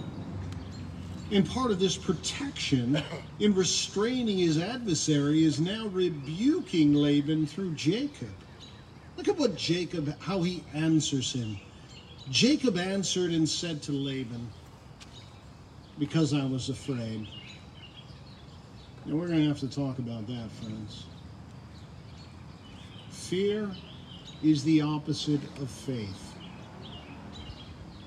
in 1.30 1.44
part 1.44 1.70
of 1.70 1.80
this 1.80 1.96
protection, 1.96 3.02
in 3.40 3.54
restraining 3.54 4.38
his 4.38 4.58
adversary, 4.58 5.44
is 5.44 5.60
now 5.60 5.86
rebuking 5.88 6.94
Laban 6.94 7.46
through 7.46 7.74
Jacob. 7.74 8.43
Look 9.16 9.28
at 9.28 9.38
what 9.38 9.56
Jacob, 9.56 10.20
how 10.20 10.42
he 10.42 10.64
answers 10.74 11.32
him. 11.32 11.58
Jacob 12.30 12.78
answered 12.78 13.32
and 13.32 13.48
said 13.48 13.82
to 13.82 13.92
Laban, 13.92 14.50
Because 15.98 16.32
I 16.32 16.44
was 16.44 16.68
afraid. 16.68 17.26
And 19.04 19.18
we're 19.18 19.28
going 19.28 19.40
to 19.40 19.48
have 19.48 19.60
to 19.60 19.68
talk 19.68 19.98
about 19.98 20.26
that, 20.26 20.50
friends. 20.50 21.04
Fear 23.10 23.70
is 24.42 24.64
the 24.64 24.80
opposite 24.80 25.42
of 25.58 25.70
faith. 25.70 26.34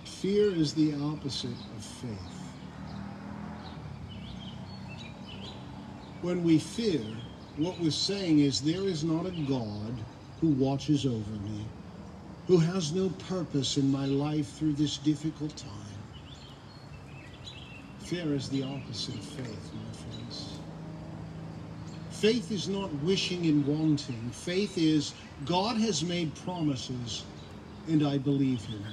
Fear 0.03 0.55
is 0.55 0.73
the 0.73 0.93
opposite 0.93 1.57
of 1.75 1.83
faith. 1.83 2.53
When 6.21 6.43
we 6.43 6.57
fear, 6.57 7.01
what 7.55 7.79
we're 7.79 7.91
saying 7.91 8.39
is 8.39 8.61
there 8.61 8.87
is 8.87 9.03
not 9.03 9.25
a 9.25 9.31
God 9.31 10.03
who 10.41 10.47
watches 10.47 11.05
over 11.05 11.31
me 11.31 11.67
who 12.47 12.57
has 12.59 12.93
no 12.93 13.09
purpose 13.27 13.75
in 13.77 13.91
my 13.91 14.05
life 14.05 14.57
through 14.57 14.73
this 14.73 14.97
difficult 14.97 15.55
time. 15.57 15.71
Fear 17.99 18.33
is 18.35 18.49
the 18.49 18.63
opposite 18.63 19.15
of 19.15 19.21
faith, 19.21 19.69
my 19.73 19.91
friends. 19.91 20.57
Faith 22.09 22.49
is 22.51 22.69
not 22.69 22.89
wishing 23.03 23.45
and 23.45 23.67
wanting. 23.67 24.31
Faith 24.31 24.77
is 24.77 25.13
God 25.43 25.77
has 25.77 26.03
made 26.03 26.33
promises 26.35 27.25
and 27.89 28.07
I 28.07 28.17
believe 28.17 28.65
him. 28.65 28.85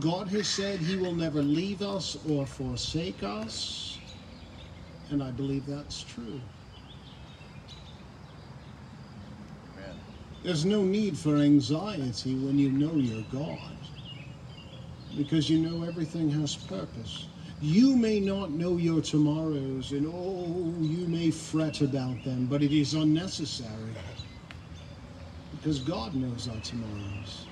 God 0.00 0.28
has 0.28 0.48
said 0.48 0.78
he 0.78 0.96
will 0.96 1.12
never 1.14 1.42
leave 1.42 1.82
us 1.82 2.16
or 2.26 2.46
forsake 2.46 3.22
us, 3.22 3.98
and 5.10 5.22
I 5.22 5.30
believe 5.30 5.66
that's 5.66 6.02
true. 6.02 6.40
There's 10.42 10.64
no 10.64 10.82
need 10.82 11.18
for 11.18 11.36
anxiety 11.36 12.34
when 12.34 12.58
you 12.58 12.70
know 12.70 12.94
your 12.96 13.20
God, 13.30 13.76
because 15.14 15.50
you 15.50 15.58
know 15.58 15.86
everything 15.86 16.30
has 16.30 16.56
purpose. 16.56 17.26
You 17.60 17.94
may 17.94 18.20
not 18.20 18.50
know 18.50 18.78
your 18.78 19.02
tomorrows, 19.02 19.92
and 19.92 20.06
oh, 20.06 20.74
you 20.80 21.06
may 21.08 21.30
fret 21.30 21.82
about 21.82 22.24
them, 22.24 22.46
but 22.46 22.62
it 22.62 22.72
is 22.72 22.94
unnecessary 22.94 23.92
because 25.50 25.78
God 25.80 26.14
knows 26.14 26.48
our 26.48 26.60
tomorrows. 26.60 27.44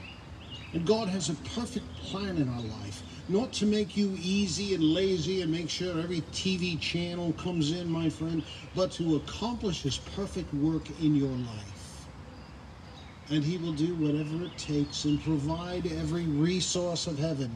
And 0.73 0.87
God 0.87 1.09
has 1.09 1.29
a 1.29 1.35
perfect 1.55 1.95
plan 2.05 2.39
in 2.39 2.49
our 2.49 2.61
life, 2.61 3.03
not 3.29 3.53
to 3.55 3.67
make 3.67 3.99
you 3.99 4.17
easy 4.19 4.75
and 4.75 4.83
lazy 4.83 5.43
and 5.43 5.53
make 5.53 5.69
sure 5.69 6.01
every 6.01 6.23
TV 6.33 6.81
channel 6.81 7.35
comes 7.35 7.73
in, 7.73 7.87
my 7.91 8.09
friend, 8.09 8.43
but 8.75 8.93
to 8.93 9.17
accomplish 9.17 9.83
His 9.83 9.99
perfect 9.99 10.55
work 10.55 10.89
in 11.03 11.15
your 11.15 11.29
life 11.29 11.78
and 13.31 13.45
he 13.45 13.59
will 13.59 13.73
do 13.73 13.95
whatever 13.95 14.45
it 14.45 14.57
takes 14.57 15.05
and 15.05 15.23
provide 15.23 15.87
every 15.93 16.27
resource 16.27 17.07
of 17.07 17.19
heaven 17.19 17.51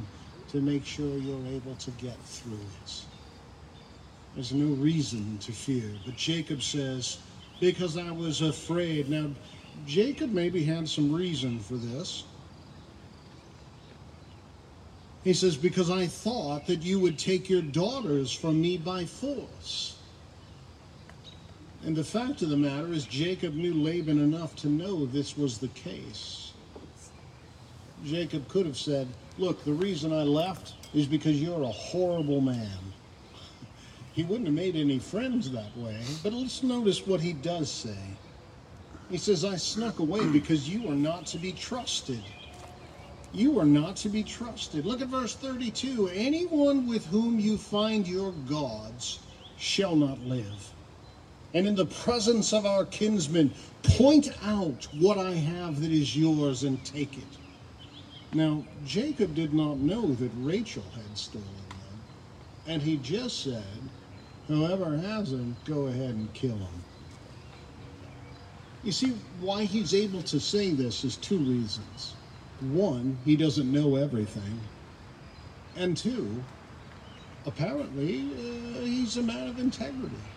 to 0.50 0.60
make 0.60 0.84
sure 0.84 1.16
you're 1.16 1.46
able 1.46 1.74
to 1.76 1.90
get 1.92 2.18
through 2.20 2.60
it. 2.84 3.04
There's 4.34 4.52
no 4.52 4.74
reason 4.74 5.38
to 5.38 5.52
fear. 5.52 5.90
But 6.04 6.16
Jacob 6.16 6.62
says, 6.62 7.18
because 7.60 7.96
I 7.96 8.10
was 8.10 8.42
afraid. 8.42 9.08
Now, 9.08 9.30
Jacob 9.86 10.30
maybe 10.30 10.62
had 10.64 10.88
some 10.88 11.12
reason 11.12 11.58
for 11.60 11.74
this. 11.74 12.24
He 15.24 15.32
says, 15.32 15.56
because 15.56 15.90
I 15.90 16.06
thought 16.06 16.66
that 16.66 16.82
you 16.82 16.98
would 16.98 17.18
take 17.18 17.48
your 17.48 17.62
daughters 17.62 18.32
from 18.32 18.60
me 18.60 18.76
by 18.76 19.04
force. 19.04 20.01
And 21.84 21.96
the 21.96 22.04
fact 22.04 22.42
of 22.42 22.48
the 22.48 22.56
matter 22.56 22.92
is, 22.92 23.06
Jacob 23.06 23.54
knew 23.54 23.74
Laban 23.74 24.20
enough 24.20 24.54
to 24.56 24.68
know 24.68 25.04
this 25.04 25.36
was 25.36 25.58
the 25.58 25.68
case. 25.68 26.52
Jacob 28.04 28.46
could 28.48 28.66
have 28.66 28.78
said, 28.78 29.08
Look, 29.36 29.64
the 29.64 29.72
reason 29.72 30.12
I 30.12 30.22
left 30.22 30.74
is 30.94 31.06
because 31.06 31.42
you're 31.42 31.62
a 31.62 31.68
horrible 31.68 32.40
man. 32.40 32.78
He 34.12 34.24
wouldn't 34.24 34.46
have 34.46 34.54
made 34.54 34.76
any 34.76 34.98
friends 34.98 35.50
that 35.52 35.74
way. 35.74 35.98
But 36.22 36.34
let's 36.34 36.62
notice 36.62 37.06
what 37.06 37.20
he 37.20 37.32
does 37.32 37.70
say. 37.70 37.96
He 39.10 39.16
says, 39.16 39.42
I 39.42 39.56
snuck 39.56 40.00
away 40.00 40.26
because 40.26 40.68
you 40.68 40.86
are 40.88 40.94
not 40.94 41.24
to 41.28 41.38
be 41.38 41.52
trusted. 41.52 42.22
You 43.32 43.58
are 43.58 43.64
not 43.64 43.96
to 43.96 44.10
be 44.10 44.22
trusted. 44.22 44.84
Look 44.84 45.00
at 45.00 45.08
verse 45.08 45.34
32. 45.34 46.10
Anyone 46.12 46.86
with 46.86 47.06
whom 47.06 47.40
you 47.40 47.56
find 47.56 48.06
your 48.06 48.32
gods 48.46 49.20
shall 49.56 49.96
not 49.96 50.20
live 50.20 50.72
and 51.54 51.66
in 51.66 51.74
the 51.74 51.86
presence 51.86 52.52
of 52.52 52.64
our 52.64 52.84
kinsmen, 52.86 53.52
point 53.82 54.28
out 54.42 54.88
what 54.92 55.18
I 55.18 55.32
have 55.32 55.80
that 55.80 55.90
is 55.90 56.16
yours 56.16 56.62
and 56.64 56.82
take 56.84 57.18
it. 57.18 57.38
Now, 58.32 58.64
Jacob 58.84 59.34
did 59.34 59.52
not 59.52 59.78
know 59.78 60.14
that 60.14 60.30
Rachel 60.36 60.84
had 60.94 61.18
stolen 61.18 61.46
them, 61.46 62.02
and 62.66 62.82
he 62.82 62.96
just 62.96 63.42
said, 63.42 63.90
Whoever 64.48 64.96
has 64.96 65.30
them, 65.30 65.56
go 65.64 65.86
ahead 65.86 66.14
and 66.14 66.32
kill 66.34 66.56
him. 66.56 66.84
You 68.82 68.92
see, 68.92 69.10
why 69.40 69.64
he's 69.64 69.94
able 69.94 70.22
to 70.22 70.40
say 70.40 70.72
this 70.72 71.04
is 71.04 71.16
two 71.16 71.38
reasons. 71.38 72.16
One, 72.60 73.18
he 73.24 73.36
doesn't 73.36 73.70
know 73.70 73.96
everything. 73.96 74.60
And 75.76 75.96
two, 75.96 76.44
apparently, 77.46 78.32
uh, 78.32 78.84
he's 78.84 79.16
a 79.16 79.22
man 79.22 79.48
of 79.48 79.58
integrity. 79.58 80.31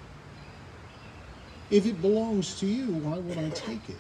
If 1.69 1.85
it 1.85 2.01
belongs 2.01 2.55
to 2.59 2.67
you, 2.67 2.93
why 2.93 3.17
would 3.17 3.37
I 3.37 3.49
take 3.51 3.89
it? 3.89 3.97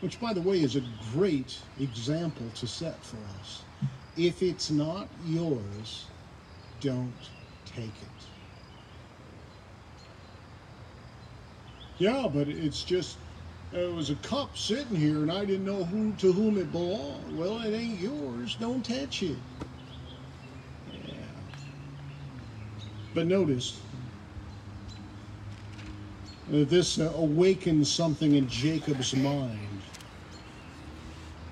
Which, 0.00 0.20
by 0.20 0.32
the 0.34 0.42
way, 0.42 0.62
is 0.62 0.76
a 0.76 0.82
great 1.14 1.58
example 1.78 2.50
to 2.56 2.66
set 2.66 3.04
for 3.04 3.18
us. 3.38 3.64
If 4.16 4.42
it's 4.42 4.70
not 4.70 5.08
yours, 5.24 6.06
don't 6.80 7.30
take 7.64 8.02
it. 8.02 8.30
Yeah, 11.98 12.28
but 12.32 12.48
it's 12.48 12.84
just 12.84 13.18
it 13.72 13.92
was 13.92 14.10
a 14.10 14.16
cup 14.16 14.56
sitting 14.56 14.96
here 14.96 15.22
and 15.22 15.32
I 15.32 15.44
didn't 15.44 15.64
know 15.64 15.84
who 15.84 16.14
to 16.16 16.32
whom 16.32 16.58
it 16.58 16.72
belonged. 16.72 17.36
Well, 17.36 17.60
it 17.60 17.74
ain't 17.74 17.98
yours. 17.98 18.56
Don't 18.56 18.84
touch 18.84 19.22
it. 19.22 19.38
Yeah. 20.86 21.42
But 23.14 23.26
notice, 23.28 23.85
this 26.50 26.98
uh, 26.98 27.12
awakens 27.16 27.90
something 27.90 28.34
in 28.34 28.48
Jacob's 28.48 29.14
mind. 29.14 29.80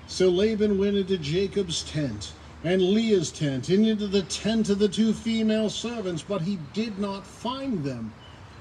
So 0.07 0.29
Laban 0.29 0.77
went 0.77 0.95
into 0.95 1.17
Jacob's 1.17 1.83
tent 1.83 2.33
and 2.65 2.81
Leah's 2.81 3.31
tent, 3.31 3.69
and 3.69 3.85
into 3.85 4.07
the 4.07 4.23
tent 4.23 4.69
of 4.69 4.79
the 4.79 4.89
two 4.89 5.13
female 5.13 5.69
servants, 5.69 6.23
but 6.23 6.41
he 6.41 6.57
did 6.73 6.97
not 6.97 7.25
find 7.25 7.83
them. 7.83 8.11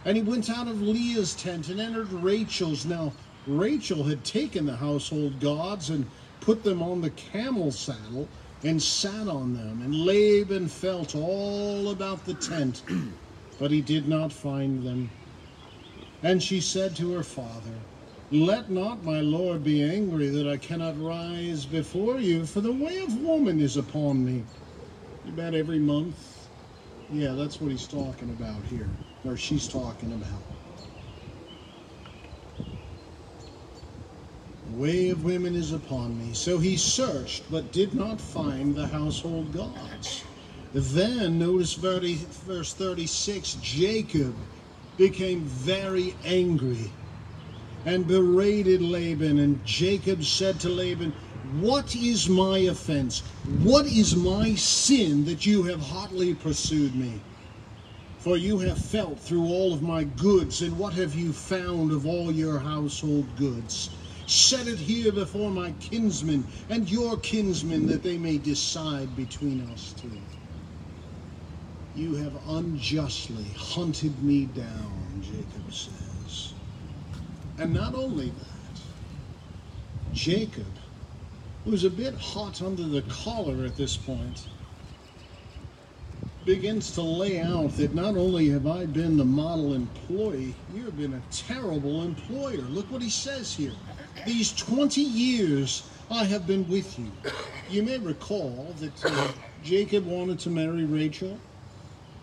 And 0.04 0.14
he 0.14 0.22
went 0.22 0.50
out 0.50 0.68
of 0.68 0.82
Leah's 0.82 1.34
tent 1.34 1.70
and 1.70 1.80
entered 1.80 2.12
Rachel's. 2.12 2.84
Now, 2.84 3.12
Rachel 3.46 4.04
had 4.04 4.22
taken 4.22 4.66
the 4.66 4.76
household 4.76 5.40
gods 5.40 5.88
and 5.88 6.04
put 6.40 6.62
them 6.62 6.82
on 6.82 7.00
the 7.00 7.10
camel 7.10 7.72
saddle, 7.72 8.28
and 8.62 8.82
sat 8.82 9.26
on 9.26 9.54
them. 9.54 9.80
And 9.82 9.94
Laban 9.94 10.68
felt 10.68 11.14
all 11.14 11.90
about 11.90 12.26
the 12.26 12.34
tent, 12.34 12.82
but 13.58 13.70
he 13.70 13.80
did 13.80 14.06
not 14.06 14.32
find 14.32 14.86
them. 14.86 15.08
And 16.24 16.42
she 16.42 16.62
said 16.62 16.96
to 16.96 17.12
her 17.12 17.22
father, 17.22 17.74
Let 18.30 18.70
not 18.70 19.04
my 19.04 19.20
lord 19.20 19.62
be 19.62 19.82
angry 19.82 20.28
that 20.28 20.48
I 20.48 20.56
cannot 20.56 20.98
rise 20.98 21.66
before 21.66 22.18
you, 22.18 22.46
for 22.46 22.62
the 22.62 22.72
way 22.72 22.98
of 23.00 23.20
woman 23.20 23.60
is 23.60 23.76
upon 23.76 24.24
me. 24.24 24.44
About 25.28 25.54
every 25.54 25.78
month. 25.78 26.48
Yeah, 27.10 27.32
that's 27.34 27.60
what 27.60 27.70
he's 27.72 27.86
talking 27.86 28.30
about 28.30 28.64
here, 28.64 28.90
or 29.24 29.36
she's 29.36 29.68
talking 29.68 30.12
about. 30.12 30.42
Way 34.70 35.10
of 35.10 35.24
women 35.24 35.54
is 35.54 35.72
upon 35.72 36.18
me. 36.18 36.34
So 36.34 36.58
he 36.58 36.78
searched, 36.78 37.50
but 37.50 37.72
did 37.72 37.94
not 37.94 38.20
find 38.20 38.74
the 38.74 38.88
household 38.88 39.52
gods. 39.52 40.24
Then, 40.72 41.38
notice 41.38 41.74
verse 41.74 42.74
36 42.74 43.54
Jacob 43.54 44.36
became 44.96 45.44
very 45.44 46.14
angry 46.24 46.92
and 47.84 48.06
berated 48.06 48.82
Laban. 48.82 49.38
And 49.38 49.64
Jacob 49.64 50.24
said 50.24 50.60
to 50.60 50.68
Laban, 50.68 51.12
What 51.60 51.94
is 51.94 52.28
my 52.28 52.58
offense? 52.58 53.22
What 53.44 53.86
is 53.86 54.16
my 54.16 54.54
sin 54.54 55.24
that 55.26 55.46
you 55.46 55.64
have 55.64 55.80
hotly 55.80 56.34
pursued 56.34 56.94
me? 56.94 57.20
For 58.18 58.36
you 58.38 58.58
have 58.60 58.78
felt 58.78 59.20
through 59.20 59.44
all 59.44 59.74
of 59.74 59.82
my 59.82 60.04
goods, 60.04 60.62
and 60.62 60.78
what 60.78 60.94
have 60.94 61.14
you 61.14 61.32
found 61.32 61.92
of 61.92 62.06
all 62.06 62.32
your 62.32 62.58
household 62.58 63.36
goods? 63.36 63.90
Set 64.26 64.66
it 64.66 64.78
here 64.78 65.12
before 65.12 65.50
my 65.50 65.72
kinsmen 65.72 66.46
and 66.70 66.90
your 66.90 67.18
kinsmen, 67.18 67.86
that 67.86 68.02
they 68.02 68.16
may 68.16 68.38
decide 68.38 69.14
between 69.14 69.60
us 69.70 69.94
two. 70.00 70.43
You 71.96 72.14
have 72.16 72.34
unjustly 72.48 73.44
hunted 73.56 74.22
me 74.22 74.46
down, 74.46 75.22
Jacob 75.22 75.72
says. 75.72 76.54
And 77.58 77.72
not 77.72 77.94
only 77.94 78.30
that, 78.30 78.80
Jacob, 80.12 80.66
who's 81.64 81.84
a 81.84 81.90
bit 81.90 82.14
hot 82.14 82.60
under 82.62 82.82
the 82.84 83.02
collar 83.02 83.64
at 83.64 83.76
this 83.76 83.96
point, 83.96 84.48
begins 86.44 86.92
to 86.92 87.02
lay 87.02 87.40
out 87.40 87.76
that 87.76 87.94
not 87.94 88.16
only 88.16 88.48
have 88.50 88.66
I 88.66 88.86
been 88.86 89.16
the 89.16 89.24
model 89.24 89.72
employee, 89.74 90.54
you 90.68 90.84
have 90.84 90.96
been 90.96 91.14
a 91.14 91.22
terrible 91.30 92.02
employer. 92.02 92.62
Look 92.62 92.90
what 92.90 93.02
he 93.02 93.10
says 93.10 93.54
here. 93.54 93.72
These 94.26 94.52
20 94.54 95.00
years 95.00 95.88
I 96.10 96.24
have 96.24 96.46
been 96.46 96.68
with 96.68 96.98
you. 96.98 97.12
You 97.70 97.82
may 97.82 97.98
recall 97.98 98.74
that 98.80 99.04
uh, 99.04 99.32
Jacob 99.62 100.06
wanted 100.06 100.40
to 100.40 100.50
marry 100.50 100.84
Rachel 100.84 101.38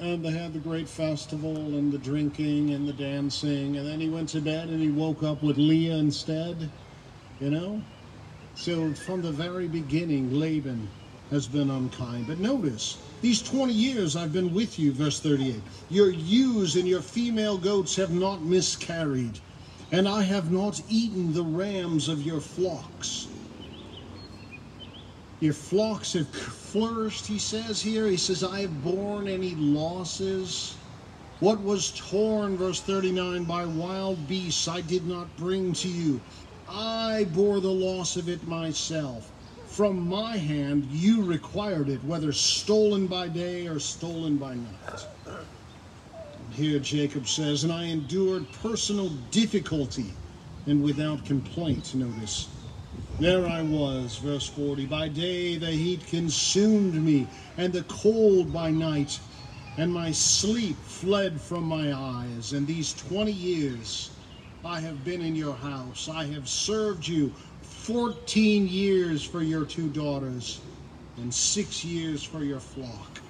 and 0.02 0.26
they 0.26 0.32
had 0.32 0.52
the 0.52 0.60
great 0.60 0.90
festival 0.90 1.56
and 1.56 1.92
the 1.94 1.98
drinking 2.00 2.72
and 2.72 2.88
the 2.88 2.94
dancing 2.94 3.78
and 3.78 3.88
then 3.88 4.02
he 4.02 4.10
went 4.10 4.28
to 4.28 4.42
bed 4.42 4.68
and 4.68 4.82
he 4.82 4.90
woke 4.90 5.24
up 5.24 5.42
with 5.44 5.58
leah 5.58 5.96
instead 5.96 6.70
you 7.40 7.50
know? 7.50 7.82
So 8.56 8.94
from 8.94 9.22
the 9.22 9.32
very 9.32 9.68
beginning 9.68 10.40
laban 10.40 10.88
has 11.32 11.48
been 11.48 11.72
unkind. 11.72 12.28
But 12.28 12.40
notice 12.40 12.98
these 13.22 13.42
20 13.44 13.72
years 13.72 14.16
i've 14.16 14.34
been 14.34 14.54
with 14.54 14.80
you 14.80 14.92
verse 14.92 15.20
38 15.22 15.62
your 15.90 16.10
ewes 16.10 16.76
and 16.76 16.88
your 16.88 17.02
female 17.02 17.58
goats 17.58 17.96
have 17.96 18.12
not 18.12 18.44
miscarried 18.44 19.40
and 19.92 20.08
i 20.08 20.24
have 20.24 20.52
not 20.52 20.82
eaten 20.90 21.34
the 21.34 21.44
rams 21.44 22.10
of 22.10 22.24
your 22.24 22.42
flocks 22.42 23.28
your 25.42 25.54
flocks 25.54 26.14
have 26.14 26.30
flourished, 26.30 27.26
he 27.26 27.40
says 27.40 27.82
here. 27.82 28.08
He 28.08 28.16
says, 28.16 28.44
I 28.44 28.62
have 28.62 28.84
borne 28.84 29.28
any 29.28 29.56
losses. 29.56 30.76
What 31.40 31.60
was 31.62 31.92
torn, 31.98 32.56
verse 32.56 32.80
39, 32.80 33.46
by 33.46 33.66
wild 33.66 34.28
beasts 34.28 34.68
I 34.68 34.82
did 34.82 35.08
not 35.08 35.36
bring 35.38 35.74
to 35.74 35.88
you. 35.88 36.22
I 36.70 37.26
bore 37.34 37.60
the 37.60 37.72
loss 37.72 38.16
of 38.16 38.30
it 38.30 38.48
myself. 38.48 39.32
From 39.66 40.08
my 40.08 40.38
hand 40.38 40.86
you 40.92 41.24
required 41.24 41.90
it, 41.90 42.04
whether 42.04 42.32
stolen 42.32 43.08
by 43.08 43.28
day 43.28 43.68
or 43.68 43.80
stolen 43.80 44.38
by 44.38 44.54
night. 44.54 45.06
And 45.26 46.54
here 46.54 46.78
Jacob 46.78 47.28
says, 47.28 47.64
And 47.64 47.74
I 47.74 47.86
endured 47.86 48.46
personal 48.62 49.10
difficulty 49.32 50.14
and 50.68 50.84
without 50.84 51.26
complaint, 51.26 51.96
notice. 51.96 52.48
There 53.22 53.48
I 53.48 53.62
was, 53.62 54.18
verse 54.18 54.48
40. 54.48 54.88
By 54.88 55.08
day 55.08 55.56
the 55.56 55.70
heat 55.70 56.08
consumed 56.08 56.96
me, 56.96 57.28
and 57.56 57.72
the 57.72 57.84
cold 57.84 58.52
by 58.52 58.72
night, 58.72 59.20
and 59.78 59.94
my 59.94 60.12
sleep 60.12 60.76
fled 60.76 61.40
from 61.40 61.66
my 61.66 61.94
eyes. 61.94 62.54
And 62.54 62.66
these 62.66 62.96
20 62.96 63.32
years 63.32 64.10
I 64.66 64.80
have 64.80 65.06
been 65.06 65.22
in 65.22 65.36
your 65.36 65.54
house. 65.54 66.10
I 66.10 66.26
have 66.34 66.50
served 66.50 67.08
you 67.08 67.30
14 67.62 68.68
years 68.68 69.24
for 69.24 69.44
your 69.44 69.66
two 69.66 69.90
daughters, 69.90 70.60
and 71.18 71.32
six 71.32 71.86
years 71.86 72.24
for 72.24 72.44
your 72.44 72.60
flock. 72.60 73.22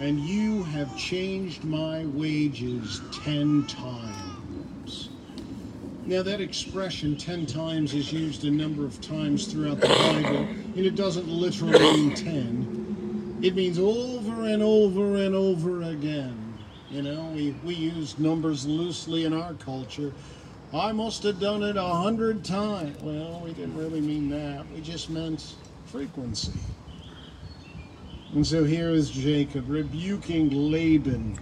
And 0.00 0.18
you 0.18 0.64
have 0.64 0.98
changed 0.98 1.62
my 1.62 2.06
wages 2.06 3.00
ten 3.12 3.64
times. 3.68 4.37
Now, 6.08 6.22
that 6.22 6.40
expression 6.40 7.18
10 7.18 7.44
times 7.44 7.92
is 7.92 8.10
used 8.10 8.42
a 8.46 8.50
number 8.50 8.86
of 8.86 8.98
times 9.02 9.46
throughout 9.46 9.78
the 9.78 9.88
Bible, 9.88 10.38
and 10.74 10.78
it 10.78 10.96
doesn't 10.96 11.28
literally 11.28 11.78
mean 11.78 12.14
10. 12.14 13.40
It 13.42 13.54
means 13.54 13.78
over 13.78 14.46
and 14.46 14.62
over 14.62 15.16
and 15.16 15.34
over 15.34 15.82
again. 15.82 16.56
You 16.90 17.02
know, 17.02 17.30
we, 17.34 17.54
we 17.62 17.74
use 17.74 18.18
numbers 18.18 18.66
loosely 18.66 19.26
in 19.26 19.34
our 19.34 19.52
culture. 19.52 20.14
I 20.72 20.92
must 20.92 21.24
have 21.24 21.40
done 21.40 21.62
it 21.62 21.76
a 21.76 21.82
hundred 21.82 22.42
times. 22.42 22.98
Well, 23.02 23.42
we 23.44 23.52
didn't 23.52 23.76
really 23.76 24.00
mean 24.00 24.30
that. 24.30 24.64
We 24.72 24.80
just 24.80 25.10
meant 25.10 25.56
frequency. 25.84 26.58
And 28.32 28.46
so 28.46 28.64
here 28.64 28.92
is 28.92 29.10
Jacob 29.10 29.68
rebuking 29.68 30.48
Laban 30.70 31.38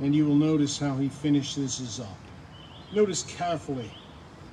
and 0.00 0.14
you 0.14 0.26
will 0.26 0.34
notice 0.34 0.78
how 0.78 0.96
he 0.96 1.08
finishes 1.08 1.78
this 1.78 2.00
up. 2.00 2.06
Uh, 2.06 2.94
notice 2.94 3.22
carefully 3.22 3.90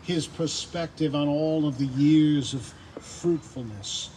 his 0.03 0.27
perspective 0.27 1.15
on 1.15 1.27
all 1.27 1.67
of 1.67 1.77
the 1.77 1.85
years 1.85 2.53
of 2.53 2.73
fruitfulness. 2.99 4.09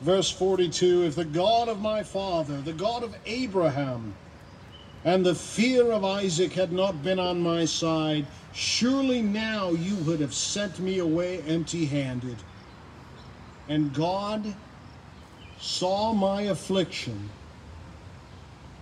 Verse 0.00 0.30
42 0.30 1.04
If 1.04 1.14
the 1.14 1.24
God 1.24 1.68
of 1.68 1.80
my 1.80 2.02
father, 2.02 2.60
the 2.60 2.72
God 2.72 3.02
of 3.02 3.14
Abraham, 3.26 4.14
and 5.04 5.24
the 5.24 5.34
fear 5.34 5.92
of 5.92 6.04
Isaac 6.04 6.52
had 6.52 6.72
not 6.72 7.02
been 7.02 7.18
on 7.18 7.40
my 7.40 7.64
side, 7.64 8.26
surely 8.52 9.22
now 9.22 9.70
you 9.70 9.96
would 9.96 10.20
have 10.20 10.34
sent 10.34 10.78
me 10.78 10.98
away 10.98 11.40
empty 11.42 11.86
handed. 11.86 12.36
And 13.68 13.94
God 13.94 14.54
saw 15.58 16.12
my 16.12 16.42
affliction. 16.42 17.30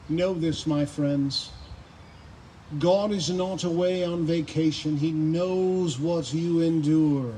Know 0.08 0.34
this, 0.34 0.66
my 0.66 0.84
friends. 0.84 1.50
God 2.76 3.12
is 3.12 3.30
not 3.30 3.64
away 3.64 4.04
on 4.04 4.26
vacation. 4.26 4.98
He 4.98 5.10
knows 5.10 5.98
what 5.98 6.34
you 6.34 6.60
endure. 6.60 7.32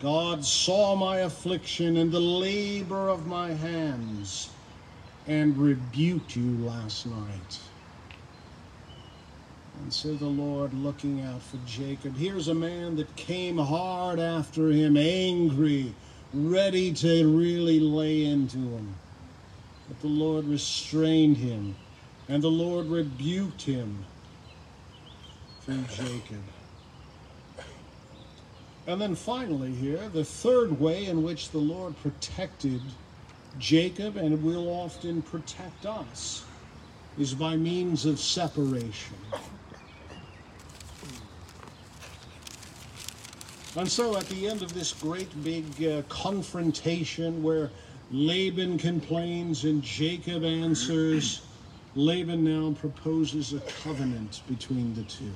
God 0.00 0.44
saw 0.44 0.96
my 0.96 1.18
affliction 1.18 1.98
and 1.98 2.10
the 2.10 2.18
labor 2.18 3.10
of 3.10 3.26
my 3.26 3.52
hands 3.52 4.50
and 5.26 5.56
rebuked 5.56 6.34
you 6.34 6.56
last 6.64 7.06
night. 7.06 7.60
And 9.82 9.92
so 9.92 10.14
the 10.14 10.24
Lord 10.24 10.72
looking 10.72 11.20
out 11.20 11.42
for 11.42 11.58
Jacob. 11.66 12.16
Here's 12.16 12.48
a 12.48 12.54
man 12.54 12.96
that 12.96 13.14
came 13.16 13.58
hard 13.58 14.18
after 14.18 14.70
him, 14.70 14.96
angry, 14.96 15.94
ready 16.32 16.92
to 16.94 17.36
really 17.36 17.80
lay 17.80 18.24
into 18.24 18.58
him. 18.58 18.94
But 19.88 20.00
the 20.00 20.08
Lord 20.08 20.46
restrained 20.46 21.36
him 21.36 21.76
and 22.28 22.42
the 22.42 22.48
Lord 22.48 22.86
rebuked 22.86 23.62
him 23.62 24.04
through 25.62 25.84
Jacob. 25.94 26.42
And 28.86 29.00
then 29.00 29.14
finally, 29.14 29.72
here, 29.72 30.08
the 30.08 30.24
third 30.24 30.80
way 30.80 31.06
in 31.06 31.22
which 31.22 31.50
the 31.50 31.58
Lord 31.58 31.94
protected 32.02 32.80
Jacob 33.58 34.16
and 34.16 34.42
will 34.42 34.68
often 34.68 35.22
protect 35.22 35.86
us 35.86 36.44
is 37.18 37.34
by 37.34 37.56
means 37.56 38.06
of 38.06 38.18
separation. 38.18 39.16
And 43.76 43.90
so 43.90 44.16
at 44.16 44.26
the 44.26 44.48
end 44.48 44.62
of 44.62 44.74
this 44.74 44.92
great 44.92 45.42
big 45.42 45.64
uh, 45.84 46.02
confrontation 46.08 47.42
where 47.42 47.70
Laban 48.10 48.78
complains 48.78 49.64
and 49.64 49.82
Jacob 49.82 50.44
answers, 50.44 51.42
Laban 51.94 52.44
now 52.44 52.72
proposes 52.74 53.52
a 53.52 53.60
covenant 53.60 54.42
between 54.48 54.94
the 54.94 55.04
two. 55.04 55.34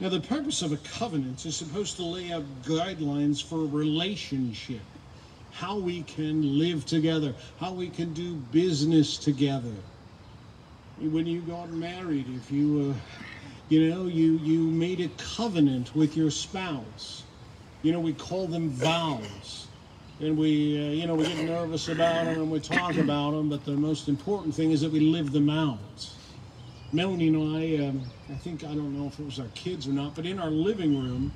Now, 0.00 0.10
the 0.10 0.20
purpose 0.20 0.62
of 0.62 0.72
a 0.72 0.78
covenant 0.78 1.46
is 1.46 1.56
supposed 1.56 1.96
to 1.96 2.04
lay 2.04 2.32
out 2.32 2.44
guidelines 2.62 3.42
for 3.42 3.62
a 3.62 3.66
relationship, 3.66 4.82
how 5.50 5.78
we 5.78 6.02
can 6.02 6.58
live 6.58 6.86
together, 6.86 7.34
how 7.58 7.72
we 7.72 7.88
can 7.90 8.12
do 8.12 8.36
business 8.36 9.18
together. 9.18 9.74
When 10.98 11.26
you 11.26 11.42
got 11.42 11.70
married, 11.70 12.28
if 12.28 12.50
you, 12.52 12.94
uh, 12.96 13.00
you 13.68 13.90
know, 13.90 14.06
you 14.06 14.34
you 14.34 14.70
made 14.70 15.00
a 15.00 15.08
covenant 15.10 15.94
with 15.94 16.16
your 16.16 16.30
spouse. 16.30 17.24
You 17.82 17.92
know, 17.92 18.00
we 18.00 18.14
call 18.14 18.48
them 18.48 18.70
vows, 18.70 19.65
and 20.20 20.36
we, 20.38 20.78
uh, 20.78 20.92
you 20.92 21.06
know, 21.06 21.14
we 21.14 21.24
get 21.24 21.44
nervous 21.44 21.88
about 21.88 22.24
them 22.24 22.40
and 22.40 22.50
we 22.50 22.60
talk 22.60 22.96
about 22.96 23.32
them. 23.32 23.48
But 23.48 23.64
the 23.64 23.72
most 23.72 24.08
important 24.08 24.54
thing 24.54 24.70
is 24.70 24.80
that 24.80 24.92
we 24.92 25.00
live 25.00 25.32
them 25.32 25.50
out. 25.50 26.08
Melanie 26.92 27.28
and 27.28 27.56
I, 27.56 27.86
um, 27.88 28.02
I 28.30 28.34
think, 28.36 28.64
I 28.64 28.68
don't 28.68 28.98
know 28.98 29.08
if 29.08 29.18
it 29.18 29.26
was 29.26 29.38
our 29.38 29.48
kids 29.54 29.86
or 29.86 29.92
not, 29.92 30.14
but 30.14 30.24
in 30.24 30.38
our 30.38 30.50
living 30.50 30.98
room, 30.98 31.32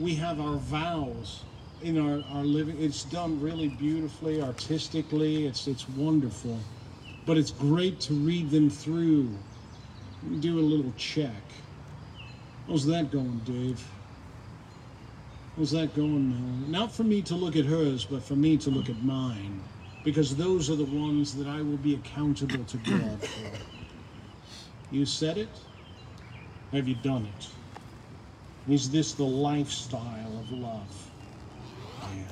we 0.00 0.14
have 0.16 0.40
our 0.40 0.56
vows 0.56 1.44
in 1.82 1.98
our, 1.98 2.24
our 2.36 2.42
living. 2.44 2.76
It's 2.82 3.04
done 3.04 3.40
really 3.40 3.68
beautifully, 3.68 4.42
artistically. 4.42 5.46
It's, 5.46 5.68
it's 5.68 5.88
wonderful. 5.90 6.58
But 7.26 7.38
it's 7.38 7.52
great 7.52 8.00
to 8.00 8.14
read 8.14 8.50
them 8.50 8.70
through. 8.70 9.30
Do 10.40 10.58
a 10.58 10.60
little 10.60 10.92
check. 10.96 11.30
How's 12.66 12.86
that 12.86 13.12
going, 13.12 13.40
Dave? 13.44 13.93
How's 15.56 15.70
that 15.70 15.94
going, 15.94 16.30
Melanie? 16.30 16.66
Not 16.68 16.92
for 16.92 17.04
me 17.04 17.22
to 17.22 17.34
look 17.36 17.54
at 17.54 17.64
hers, 17.66 18.04
but 18.04 18.22
for 18.24 18.34
me 18.34 18.56
to 18.58 18.70
look 18.70 18.88
at 18.88 19.02
mine. 19.04 19.62
Because 20.02 20.36
those 20.36 20.68
are 20.68 20.74
the 20.74 20.84
ones 20.84 21.36
that 21.36 21.46
I 21.46 21.62
will 21.62 21.76
be 21.76 21.94
accountable 21.94 22.64
to 22.64 22.76
God 22.78 23.20
for. 23.22 23.50
You 24.90 25.06
said 25.06 25.38
it? 25.38 25.48
Have 26.72 26.88
you 26.88 26.96
done 26.96 27.26
it? 27.26 27.48
Is 28.72 28.90
this 28.90 29.12
the 29.12 29.24
lifestyle 29.24 30.38
of 30.38 30.50
love? 30.52 31.10
Yeah. 32.16 32.24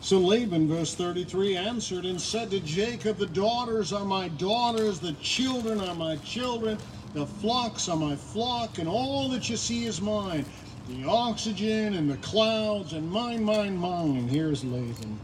So 0.00 0.18
Laban, 0.18 0.68
verse 0.68 0.94
33, 0.94 1.56
answered 1.56 2.04
and 2.04 2.20
said 2.20 2.50
to 2.50 2.60
Jacob, 2.60 3.16
The 3.18 3.26
daughters 3.26 3.92
are 3.92 4.04
my 4.04 4.28
daughters, 4.28 5.00
the 5.00 5.12
children 5.14 5.80
are 5.80 5.94
my 5.94 6.16
children, 6.16 6.76
the 7.14 7.24
flocks 7.24 7.88
are 7.88 7.96
my 7.96 8.16
flock, 8.16 8.78
and 8.78 8.88
all 8.88 9.30
that 9.30 9.48
you 9.48 9.56
see 9.56 9.84
is 9.86 10.00
mine. 10.00 10.44
The 10.92 11.08
oxygen 11.08 11.94
and 11.94 12.10
the 12.10 12.18
clouds, 12.18 12.92
and 12.92 13.10
mine, 13.10 13.42
mine, 13.42 13.74
mine. 13.74 14.28
Here's 14.28 14.62
Laban. 14.62 15.18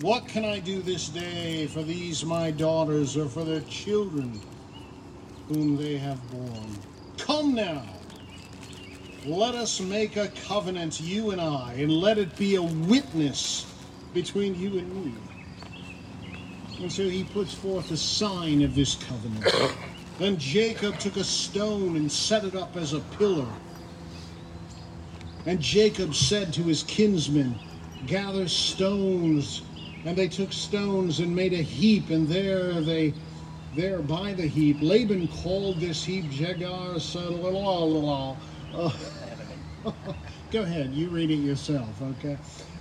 What 0.00 0.26
can 0.26 0.46
I 0.46 0.58
do 0.58 0.80
this 0.80 1.10
day 1.10 1.66
for 1.66 1.82
these 1.82 2.24
my 2.24 2.50
daughters 2.50 3.14
or 3.14 3.28
for 3.28 3.44
their 3.44 3.60
children 3.62 4.40
whom 5.48 5.76
they 5.76 5.98
have 5.98 6.18
borne? 6.30 6.78
Come 7.18 7.54
now, 7.54 7.84
let 9.26 9.54
us 9.54 9.80
make 9.80 10.16
a 10.16 10.28
covenant, 10.28 10.98
you 11.02 11.32
and 11.32 11.40
I, 11.40 11.74
and 11.74 11.92
let 11.92 12.16
it 12.16 12.34
be 12.38 12.54
a 12.54 12.62
witness 12.62 13.70
between 14.14 14.54
you 14.58 14.78
and 14.78 15.04
me. 15.04 15.14
And 16.80 16.90
so 16.90 17.02
he 17.02 17.24
puts 17.24 17.52
forth 17.52 17.90
a 17.90 17.98
sign 17.98 18.62
of 18.62 18.74
this 18.74 18.94
covenant. 18.94 19.74
Then 20.18 20.36
Jacob 20.38 20.98
took 20.98 21.16
a 21.16 21.24
stone 21.24 21.96
and 21.96 22.10
set 22.10 22.44
it 22.44 22.54
up 22.54 22.76
as 22.76 22.92
a 22.92 23.00
pillar. 23.00 23.46
And 25.46 25.60
Jacob 25.60 26.14
said 26.14 26.52
to 26.54 26.62
his 26.64 26.82
kinsmen, 26.82 27.54
Gather 28.06 28.48
stones 28.48 29.62
and 30.04 30.16
they 30.16 30.28
took 30.28 30.52
stones 30.52 31.20
and 31.20 31.34
made 31.34 31.52
a 31.52 31.62
heap, 31.62 32.10
and 32.10 32.28
there 32.28 32.80
they, 32.80 33.12
there 33.74 33.98
by 33.98 34.32
the 34.32 34.46
heap, 34.46 34.78
Laban 34.80 35.28
called 35.28 35.80
this 35.80 36.04
heap 36.04 36.24
Jegar 36.30 36.96
Salalala. 36.96 38.36
Uh, 38.74 38.90
go 40.50 40.62
ahead, 40.62 40.92
you 40.94 41.08
read 41.10 41.30
it 41.30 41.34
yourself, 41.34 42.00
okay? 42.00 42.38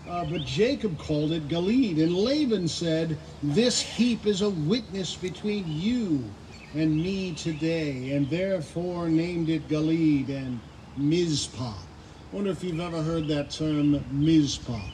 Uh, 0.07 0.23
but 0.25 0.43
Jacob 0.45 0.97
called 0.97 1.31
it 1.33 1.47
Galeed, 1.47 2.01
and 2.01 2.13
Laban 2.15 2.67
said, 2.67 3.17
This 3.43 3.81
heap 3.81 4.25
is 4.25 4.41
a 4.41 4.49
witness 4.49 5.15
between 5.15 5.65
you 5.67 6.23
and 6.77 6.95
me 6.95 7.33
today, 7.33 8.11
and 8.11 8.29
therefore 8.29 9.09
named 9.09 9.49
it 9.49 9.67
Galeed 9.67 10.29
and 10.29 10.59
Mizpah. 10.95 11.73
Wonder 12.31 12.51
if 12.51 12.63
you've 12.63 12.79
ever 12.79 13.01
heard 13.01 13.27
that 13.29 13.49
term 13.49 14.03
Mizpah. 14.11 14.89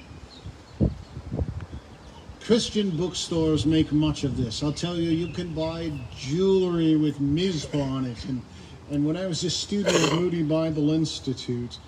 Christian 2.41 2.89
bookstores 2.89 3.65
make 3.65 3.91
much 3.91 4.23
of 4.23 4.37
this. 4.37 4.63
I'll 4.63 4.71
tell 4.71 4.95
you, 4.95 5.09
you 5.09 5.33
can 5.33 5.53
buy 5.53 5.91
jewelry 6.15 6.95
with 6.95 7.19
Mizpah 7.19 7.79
on 7.79 8.05
it. 8.05 8.25
And, 8.25 8.41
and 8.91 9.05
when 9.05 9.17
I 9.17 9.25
was 9.27 9.43
a 9.43 9.49
student 9.49 9.95
at 9.95 10.13
Moody 10.13 10.43
Bible 10.43 10.91
Institute, 10.91 11.79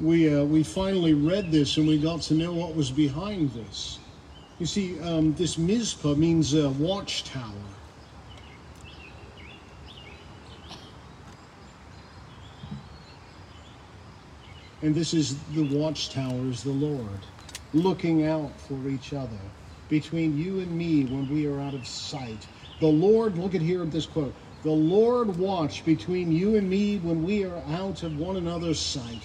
we, 0.00 0.34
uh, 0.34 0.44
we 0.44 0.62
finally 0.62 1.14
read 1.14 1.52
this 1.52 1.76
and 1.76 1.86
we 1.86 1.98
got 1.98 2.22
to 2.22 2.34
know 2.34 2.52
what 2.52 2.74
was 2.74 2.90
behind 2.90 3.50
this. 3.50 3.98
You 4.58 4.66
see, 4.66 5.00
um, 5.00 5.34
this 5.34 5.58
Mizpah 5.58 6.14
means 6.14 6.54
a 6.54 6.70
watchtower. 6.70 7.73
And 14.84 14.94
this 14.94 15.14
is 15.14 15.38
the 15.54 15.62
watchtower 15.62 16.46
is 16.50 16.62
the 16.62 16.70
Lord, 16.70 17.20
looking 17.72 18.26
out 18.26 18.52
for 18.60 18.86
each 18.86 19.14
other 19.14 19.38
between 19.88 20.36
you 20.36 20.60
and 20.60 20.70
me 20.76 21.06
when 21.06 21.26
we 21.32 21.46
are 21.46 21.58
out 21.58 21.72
of 21.72 21.86
sight. 21.86 22.46
The 22.80 22.88
Lord, 22.88 23.38
look 23.38 23.54
at 23.54 23.62
here 23.62 23.80
at 23.80 23.90
this 23.90 24.04
quote. 24.04 24.34
The 24.62 24.70
Lord 24.70 25.38
watch 25.38 25.86
between 25.86 26.30
you 26.30 26.56
and 26.56 26.68
me 26.68 26.98
when 26.98 27.24
we 27.24 27.46
are 27.46 27.62
out 27.70 28.02
of 28.02 28.18
one 28.18 28.36
another's 28.36 28.78
sight. 28.78 29.22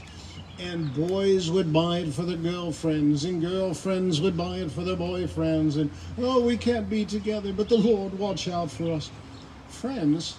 And 0.59 0.93
boys 0.95 1.51
would 1.51 1.73
buy 1.73 1.97
it 1.97 2.13
for 2.13 2.23
their 2.23 2.37
girlfriends, 2.37 3.25
and 3.25 3.41
girlfriends 3.41 4.21
would 4.21 4.37
buy 4.37 4.59
it 4.59 4.71
for 4.71 4.85
their 4.85 4.95
boyfriends, 4.95 5.75
and 5.75 5.91
oh, 6.19 6.39
we 6.39 6.55
can't 6.55 6.89
be 6.89 7.03
together, 7.03 7.51
but 7.51 7.67
the 7.67 7.77
Lord 7.77 8.17
watch 8.17 8.47
out 8.47 8.71
for 8.71 8.93
us. 8.93 9.11
Friends, 9.67 10.37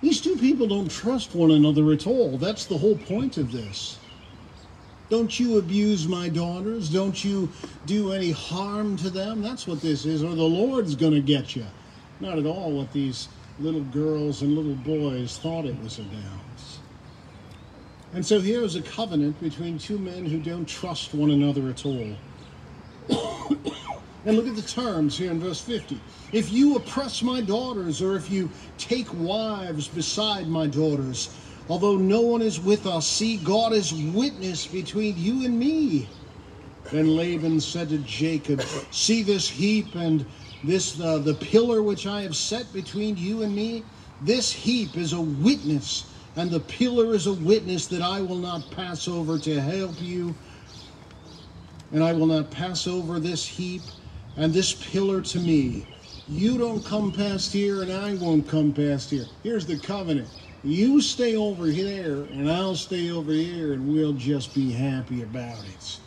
these 0.00 0.20
two 0.20 0.36
people 0.36 0.68
don't 0.68 0.88
trust 0.88 1.34
one 1.34 1.50
another 1.50 1.90
at 1.90 2.06
all. 2.06 2.38
That's 2.38 2.66
the 2.66 2.78
whole 2.78 2.98
point 2.98 3.36
of 3.36 3.50
this. 3.50 3.98
Don't 5.10 5.38
you 5.38 5.58
abuse 5.58 6.08
my 6.08 6.28
daughters. 6.28 6.88
Don't 6.88 7.24
you 7.24 7.50
do 7.86 8.12
any 8.12 8.30
harm 8.30 8.96
to 8.98 9.10
them. 9.10 9.42
That's 9.42 9.66
what 9.66 9.80
this 9.80 10.06
is, 10.06 10.22
or 10.22 10.34
the 10.34 10.42
Lord's 10.42 10.94
going 10.94 11.12
to 11.12 11.20
get 11.20 11.54
you. 11.54 11.66
Not 12.20 12.38
at 12.38 12.46
all 12.46 12.72
what 12.72 12.92
these 12.92 13.28
little 13.58 13.82
girls 13.82 14.42
and 14.42 14.56
little 14.56 14.74
boys 14.74 15.38
thought 15.38 15.64
it 15.66 15.80
was 15.82 15.98
about. 15.98 16.40
And 18.14 18.24
so 18.24 18.40
here 18.40 18.62
is 18.62 18.76
a 18.76 18.82
covenant 18.82 19.40
between 19.40 19.76
two 19.76 19.98
men 19.98 20.24
who 20.24 20.38
don't 20.38 20.66
trust 20.66 21.14
one 21.14 21.32
another 21.32 21.68
at 21.68 21.84
all. 21.84 22.14
and 24.24 24.36
look 24.36 24.46
at 24.46 24.54
the 24.54 24.62
terms 24.62 25.18
here 25.18 25.32
in 25.32 25.40
verse 25.40 25.60
50. 25.60 26.00
If 26.32 26.52
you 26.52 26.76
oppress 26.76 27.22
my 27.22 27.40
daughters, 27.40 28.00
or 28.00 28.14
if 28.14 28.30
you 28.30 28.48
take 28.78 29.12
wives 29.14 29.88
beside 29.88 30.46
my 30.46 30.68
daughters, 30.68 31.34
Although 31.68 31.96
no 31.96 32.20
one 32.20 32.42
is 32.42 32.60
with 32.60 32.86
us, 32.86 33.08
see, 33.08 33.38
God 33.38 33.72
is 33.72 33.92
witness 33.92 34.66
between 34.66 35.16
you 35.16 35.44
and 35.44 35.58
me. 35.58 36.08
Then 36.90 37.16
Laban 37.16 37.60
said 37.60 37.88
to 37.88 37.98
Jacob, 37.98 38.60
See 38.90 39.22
this 39.22 39.48
heap 39.48 39.94
and 39.94 40.26
this 40.62 41.00
uh, 41.00 41.18
the 41.18 41.34
pillar 41.34 41.82
which 41.82 42.06
I 42.06 42.22
have 42.22 42.36
set 42.36 42.72
between 42.72 43.16
you 43.16 43.42
and 43.42 43.54
me? 43.54 43.84
This 44.20 44.52
heap 44.52 44.96
is 44.96 45.12
a 45.12 45.20
witness, 45.20 46.12
and 46.36 46.50
the 46.50 46.60
pillar 46.60 47.14
is 47.14 47.26
a 47.26 47.32
witness 47.32 47.86
that 47.88 48.02
I 48.02 48.20
will 48.20 48.38
not 48.38 48.70
pass 48.70 49.08
over 49.08 49.38
to 49.38 49.60
help 49.60 50.00
you. 50.02 50.34
And 51.92 52.02
I 52.02 52.12
will 52.12 52.26
not 52.26 52.50
pass 52.50 52.86
over 52.86 53.18
this 53.18 53.46
heap 53.46 53.82
and 54.36 54.52
this 54.52 54.74
pillar 54.92 55.20
to 55.22 55.38
me. 55.38 55.86
You 56.28 56.58
don't 56.58 56.84
come 56.84 57.12
past 57.12 57.52
here, 57.52 57.82
and 57.82 57.92
I 57.92 58.14
won't 58.14 58.48
come 58.48 58.72
past 58.72 59.10
here. 59.10 59.28
Here's 59.42 59.66
the 59.66 59.76
covenant. 59.76 60.28
You 60.64 61.02
stay 61.02 61.36
over 61.36 61.66
here, 61.66 62.24
and 62.32 62.50
I'll 62.50 62.74
stay 62.74 63.10
over 63.10 63.32
here, 63.32 63.74
and 63.74 63.86
we'll 63.86 64.14
just 64.14 64.54
be 64.54 64.72
happy 64.72 65.22
about 65.22 65.62
it. 65.66 65.98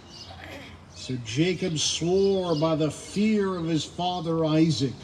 So 0.95 1.15
Jacob 1.23 1.77
swore 1.77 2.55
by 2.55 2.75
the 2.75 2.89
fear 2.89 3.55
of 3.55 3.65
his 3.65 3.85
father 3.85 4.45
Isaac. 4.45 4.95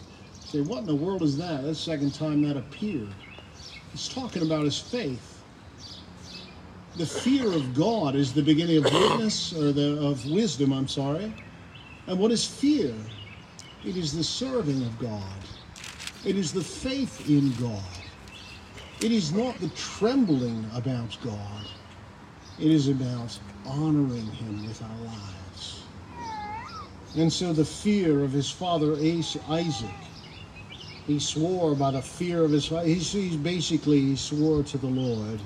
Say, 0.45 0.61
what 0.61 0.79
in 0.79 0.85
the 0.85 0.95
world 0.95 1.21
is 1.21 1.37
that? 1.37 1.63
That's 1.63 1.77
the 1.77 1.91
second 1.91 2.15
time 2.15 2.41
that 2.47 2.57
appeared. 2.57 3.13
He's 3.91 4.07
talking 4.07 4.41
about 4.41 4.65
his 4.65 4.79
faith. 4.79 5.43
The 6.97 7.05
fear 7.05 7.53
of 7.53 7.75
God 7.75 8.15
is 8.15 8.33
the 8.33 8.41
beginning 8.41 8.77
of 8.77 8.85
witness, 8.85 9.53
or 9.53 9.71
the 9.71 10.01
of 10.01 10.25
wisdom, 10.25 10.73
I'm 10.73 10.87
sorry. 10.87 11.31
And 12.07 12.17
what 12.17 12.31
is 12.31 12.43
fear? 12.43 12.93
It 13.85 13.97
is 13.97 14.17
the 14.17 14.23
serving 14.23 14.83
of 14.83 14.97
God. 14.97 15.37
It 16.25 16.37
is 16.37 16.51
the 16.51 16.63
faith 16.63 17.29
in 17.29 17.53
God. 17.53 18.02
It 19.03 19.11
is 19.11 19.33
not 19.33 19.59
the 19.59 19.67
trembling 19.67 20.65
about 20.73 21.17
God. 21.25 21.65
It 22.57 22.71
is 22.71 22.87
about 22.87 23.37
honoring 23.65 24.27
him 24.31 24.65
with 24.65 24.81
our 24.81 24.95
lives. 24.95 25.83
And 27.17 27.31
so 27.31 27.51
the 27.51 27.65
fear 27.65 28.23
of 28.23 28.31
his 28.31 28.49
father 28.49 28.93
Isaac 29.49 29.91
he 31.05 31.19
swore 31.19 31.75
by 31.75 31.91
the 31.91 32.01
fear 32.01 32.45
of 32.45 32.51
his 32.51 32.69
he's, 32.69 33.11
he's 33.11 33.35
basically 33.35 33.99
he 33.99 34.15
swore 34.15 34.63
to 34.63 34.77
the 34.77 34.87
Lord. 34.87 35.41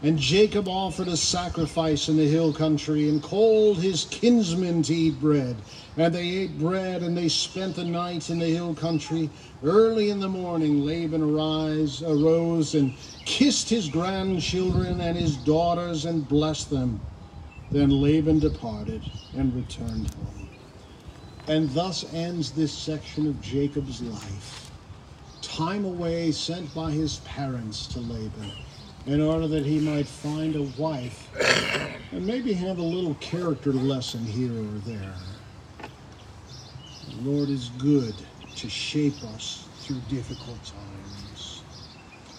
And 0.00 0.16
Jacob 0.16 0.68
offered 0.68 1.08
a 1.08 1.16
sacrifice 1.16 2.08
in 2.08 2.16
the 2.16 2.28
hill 2.28 2.52
country 2.52 3.08
and 3.08 3.20
called 3.20 3.78
his 3.78 4.04
kinsmen 4.04 4.82
to 4.84 4.94
eat 4.94 5.20
bread. 5.20 5.56
And 5.96 6.14
they 6.14 6.28
ate 6.28 6.56
bread 6.56 7.02
and 7.02 7.16
they 7.16 7.28
spent 7.28 7.74
the 7.74 7.84
night 7.84 8.30
in 8.30 8.38
the 8.38 8.46
hill 8.46 8.74
country. 8.74 9.28
Early 9.64 10.10
in 10.10 10.20
the 10.20 10.28
morning, 10.28 10.86
Laban 10.86 11.20
arise, 11.20 12.00
arose 12.00 12.76
and 12.76 12.94
kissed 13.24 13.68
his 13.68 13.88
grandchildren 13.88 15.00
and 15.00 15.18
his 15.18 15.36
daughters 15.36 16.04
and 16.04 16.28
blessed 16.28 16.70
them. 16.70 17.00
Then 17.72 17.90
Laban 17.90 18.38
departed 18.38 19.02
and 19.36 19.52
returned 19.52 20.14
home. 20.14 20.48
And 21.48 21.70
thus 21.70 22.04
ends 22.14 22.52
this 22.52 22.72
section 22.72 23.26
of 23.26 23.40
Jacob's 23.40 24.00
life. 24.00 24.70
Time 25.42 25.84
away 25.84 26.30
sent 26.30 26.72
by 26.72 26.92
his 26.92 27.16
parents 27.24 27.88
to 27.88 27.98
Laban 27.98 28.52
in 29.06 29.20
order 29.20 29.46
that 29.48 29.64
he 29.64 29.78
might 29.80 30.06
find 30.06 30.56
a 30.56 30.62
wife 30.80 31.28
and 32.12 32.26
maybe 32.26 32.52
have 32.52 32.78
a 32.78 32.82
little 32.82 33.14
character 33.14 33.72
lesson 33.72 34.24
here 34.24 34.52
or 34.52 34.78
there. 34.86 35.14
The 37.10 37.30
Lord 37.30 37.48
is 37.48 37.70
good 37.78 38.14
to 38.56 38.68
shape 38.68 39.22
us 39.34 39.66
through 39.80 40.00
difficult 40.08 40.62
times. 40.64 41.62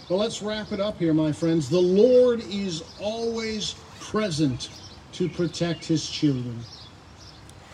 Well, 0.10 0.20
let's 0.20 0.42
wrap 0.42 0.72
it 0.72 0.80
up 0.80 0.98
here, 1.00 1.14
my 1.14 1.32
friends. 1.32 1.70
The 1.70 1.80
Lord 1.80 2.42
is 2.50 2.84
always 3.00 3.76
present 4.00 4.70
to 5.14 5.30
protect 5.30 5.86
his 5.86 6.10
children. 6.10 6.60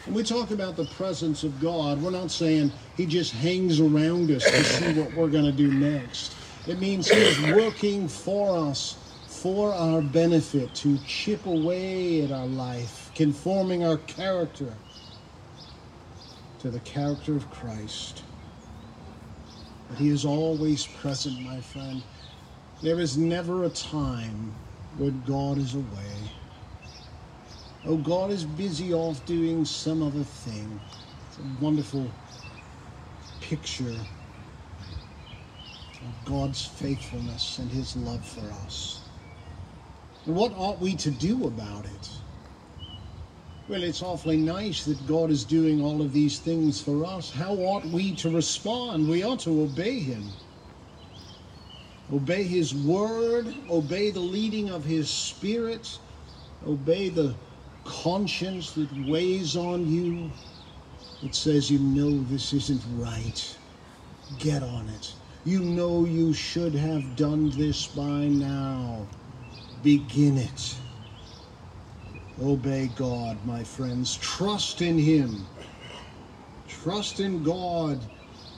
When 0.05 0.15
we 0.15 0.23
talk 0.23 0.51
about 0.51 0.75
the 0.75 0.85
presence 0.85 1.43
of 1.43 1.59
God, 1.59 2.01
we're 2.01 2.11
not 2.11 2.29
saying 2.29 2.71
he 2.95 3.05
just 3.05 3.33
hangs 3.33 3.79
around 3.79 4.29
us 4.31 4.43
to 4.43 4.63
see 4.63 4.93
what 4.99 5.13
we're 5.13 5.29
going 5.29 5.45
to 5.45 5.51
do 5.51 5.71
next. 5.73 6.35
It 6.67 6.79
means 6.79 7.09
He 7.09 7.19
is 7.19 7.55
working 7.55 8.07
for 8.07 8.57
us, 8.57 8.97
for 9.27 9.71
our 9.73 10.01
benefit, 10.01 10.73
to 10.75 10.97
chip 11.05 11.45
away 11.45 12.23
at 12.23 12.31
our 12.31 12.47
life, 12.47 13.11
conforming 13.13 13.83
our 13.85 13.97
character 13.97 14.73
to 16.59 16.71
the 16.71 16.79
character 16.79 17.35
of 17.35 17.49
Christ. 17.51 18.23
But 19.89 19.99
He 19.99 20.09
is 20.09 20.25
always 20.25 20.87
present, 20.87 21.39
my 21.43 21.59
friend. 21.59 22.01
There 22.81 22.99
is 22.99 23.17
never 23.17 23.63
a 23.63 23.69
time 23.69 24.53
when 24.97 25.23
God 25.27 25.59
is 25.59 25.75
away. 25.75 26.31
Oh, 27.87 27.97
God 27.97 28.31
is 28.31 28.43
busy 28.43 28.91
off 28.91 29.23
doing 29.27 29.65
some 29.65 30.01
other 30.01 30.23
thing. 30.23 30.79
It's 31.29 31.37
a 31.37 31.63
wonderful 31.63 32.09
picture 33.41 33.99
of 36.05 36.25
God's 36.25 36.65
faithfulness 36.65 37.57
and 37.57 37.71
his 37.71 37.95
love 37.95 38.25
for 38.25 38.51
us. 38.65 39.01
And 40.25 40.35
what 40.35 40.53
ought 40.53 40.79
we 40.79 40.95
to 40.97 41.11
do 41.11 41.47
about 41.47 41.85
it? 41.85 42.09
Well, 43.67 43.81
it's 43.83 44.03
awfully 44.03 44.37
nice 44.37 44.85
that 44.85 45.07
God 45.07 45.31
is 45.31 45.43
doing 45.43 45.81
all 45.81 46.01
of 46.01 46.13
these 46.13 46.37
things 46.39 46.79
for 46.81 47.03
us. 47.05 47.31
How 47.31 47.53
ought 47.53 47.85
we 47.85 48.15
to 48.17 48.29
respond? 48.29 49.09
We 49.09 49.23
ought 49.23 49.39
to 49.41 49.61
obey 49.63 49.99
him. 49.99 50.31
Obey 52.13 52.43
his 52.43 52.75
word, 52.75 53.55
obey 53.69 54.11
the 54.11 54.19
leading 54.19 54.69
of 54.69 54.85
his 54.85 55.09
spirit, 55.09 55.97
obey 56.67 57.09
the 57.09 57.33
conscience 57.83 58.73
that 58.73 58.89
weighs 59.07 59.55
on 59.55 59.87
you. 59.87 60.29
It 61.23 61.33
says 61.33 61.71
you 61.71 61.79
know 61.79 62.23
this 62.25 62.53
isn't 62.53 62.83
right. 62.99 63.57
Get 64.37 64.61
on 64.61 64.87
it. 64.89 65.15
You 65.45 65.59
know 65.59 66.05
you 66.05 66.33
should 66.33 66.73
have 66.73 67.15
done 67.15 67.51
this 67.51 67.85
by 67.85 68.25
now. 68.25 69.05
Begin 69.83 70.39
it. 70.39 70.75
Obey 72.41 72.87
God, 72.87 73.37
my 73.45 73.63
friends. 73.63 74.15
Trust 74.17 74.81
in 74.81 74.97
Him. 74.97 75.45
Trust 76.67 77.19
in 77.19 77.43
God 77.43 77.99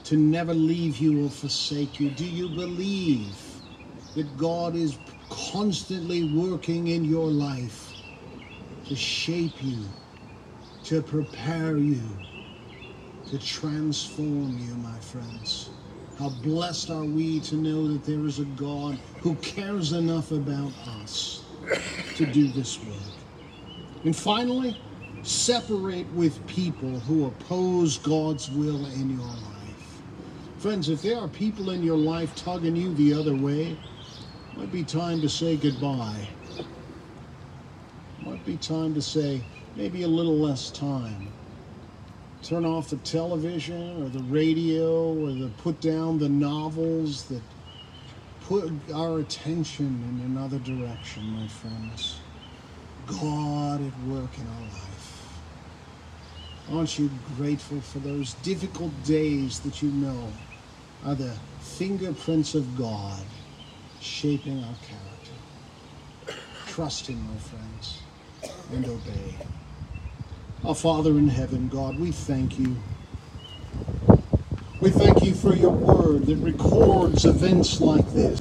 to 0.04 0.16
never 0.16 0.54
leave 0.54 0.96
you 0.96 1.26
or 1.26 1.30
forsake 1.30 2.00
you. 2.00 2.08
Do 2.08 2.24
you 2.24 2.48
believe 2.48 3.60
that 4.14 4.38
God 4.38 4.74
is 4.74 4.98
constantly 5.28 6.24
working 6.24 6.88
in 6.88 7.04
your 7.04 7.30
life 7.30 7.92
to 8.88 8.96
shape 8.96 9.62
you, 9.62 9.84
to 10.84 11.02
prepare 11.02 11.76
you, 11.76 12.00
to 13.28 13.38
transform 13.38 14.58
you, 14.58 14.74
my 14.76 14.98
friends? 15.00 15.77
How 16.18 16.30
blessed 16.30 16.90
are 16.90 17.04
we 17.04 17.38
to 17.40 17.54
know 17.54 17.86
that 17.92 18.04
there 18.04 18.26
is 18.26 18.40
a 18.40 18.44
God 18.44 18.98
who 19.20 19.36
cares 19.36 19.92
enough 19.92 20.32
about 20.32 20.72
us 21.00 21.44
to 22.16 22.26
do 22.26 22.48
this 22.48 22.84
work. 22.84 22.98
And 24.04 24.16
finally, 24.16 24.76
separate 25.22 26.10
with 26.12 26.44
people 26.48 26.98
who 27.00 27.26
oppose 27.26 27.98
God's 27.98 28.50
will 28.50 28.84
in 28.86 29.10
your 29.10 29.28
life. 29.28 30.02
Friends, 30.58 30.88
if 30.88 31.02
there 31.02 31.18
are 31.18 31.28
people 31.28 31.70
in 31.70 31.84
your 31.84 31.96
life 31.96 32.34
tugging 32.34 32.74
you 32.74 32.92
the 32.94 33.14
other 33.14 33.36
way, 33.36 33.78
it 34.52 34.58
might 34.58 34.72
be 34.72 34.82
time 34.82 35.20
to 35.20 35.28
say 35.28 35.56
goodbye. 35.56 36.26
It 36.58 36.66
might 38.26 38.44
be 38.44 38.56
time 38.56 38.92
to 38.94 39.02
say 39.02 39.40
maybe 39.76 40.02
a 40.02 40.08
little 40.08 40.36
less 40.36 40.72
time 40.72 41.28
turn 42.42 42.64
off 42.64 42.90
the 42.90 42.96
television 42.98 44.02
or 44.02 44.08
the 44.08 44.22
radio 44.24 45.12
or 45.12 45.32
the 45.32 45.48
put 45.58 45.80
down 45.80 46.18
the 46.18 46.28
novels 46.28 47.24
that 47.24 47.42
put 48.48 48.72
our 48.94 49.18
attention 49.18 49.86
in 49.86 50.24
another 50.24 50.58
direction, 50.58 51.22
my 51.38 51.46
friends. 51.48 52.18
God 53.06 53.80
at 53.80 53.98
work 54.08 54.38
in 54.38 54.46
our 54.46 54.60
life. 54.60 55.28
Aren't 56.72 56.98
you 56.98 57.10
grateful 57.36 57.80
for 57.80 57.98
those 57.98 58.34
difficult 58.34 58.92
days 59.04 59.60
that 59.60 59.82
you 59.82 59.90
know 59.90 60.30
are 61.04 61.14
the 61.14 61.34
fingerprints 61.60 62.54
of 62.54 62.76
God 62.76 63.22
shaping 64.00 64.62
our 64.64 64.74
character? 64.82 66.38
Trust 66.66 67.06
Him, 67.06 67.26
my 67.32 67.38
friends, 67.38 68.02
and 68.72 68.84
obey. 68.86 69.34
Our 70.64 70.74
Father 70.74 71.10
in 71.12 71.28
heaven, 71.28 71.68
God, 71.68 71.98
we 71.98 72.10
thank 72.10 72.58
you. 72.58 72.76
We 74.80 74.90
thank 74.90 75.22
you 75.22 75.34
for 75.34 75.54
your 75.54 75.70
word 75.70 76.26
that 76.26 76.36
records 76.36 77.24
events 77.24 77.80
like 77.80 78.06
this. 78.12 78.36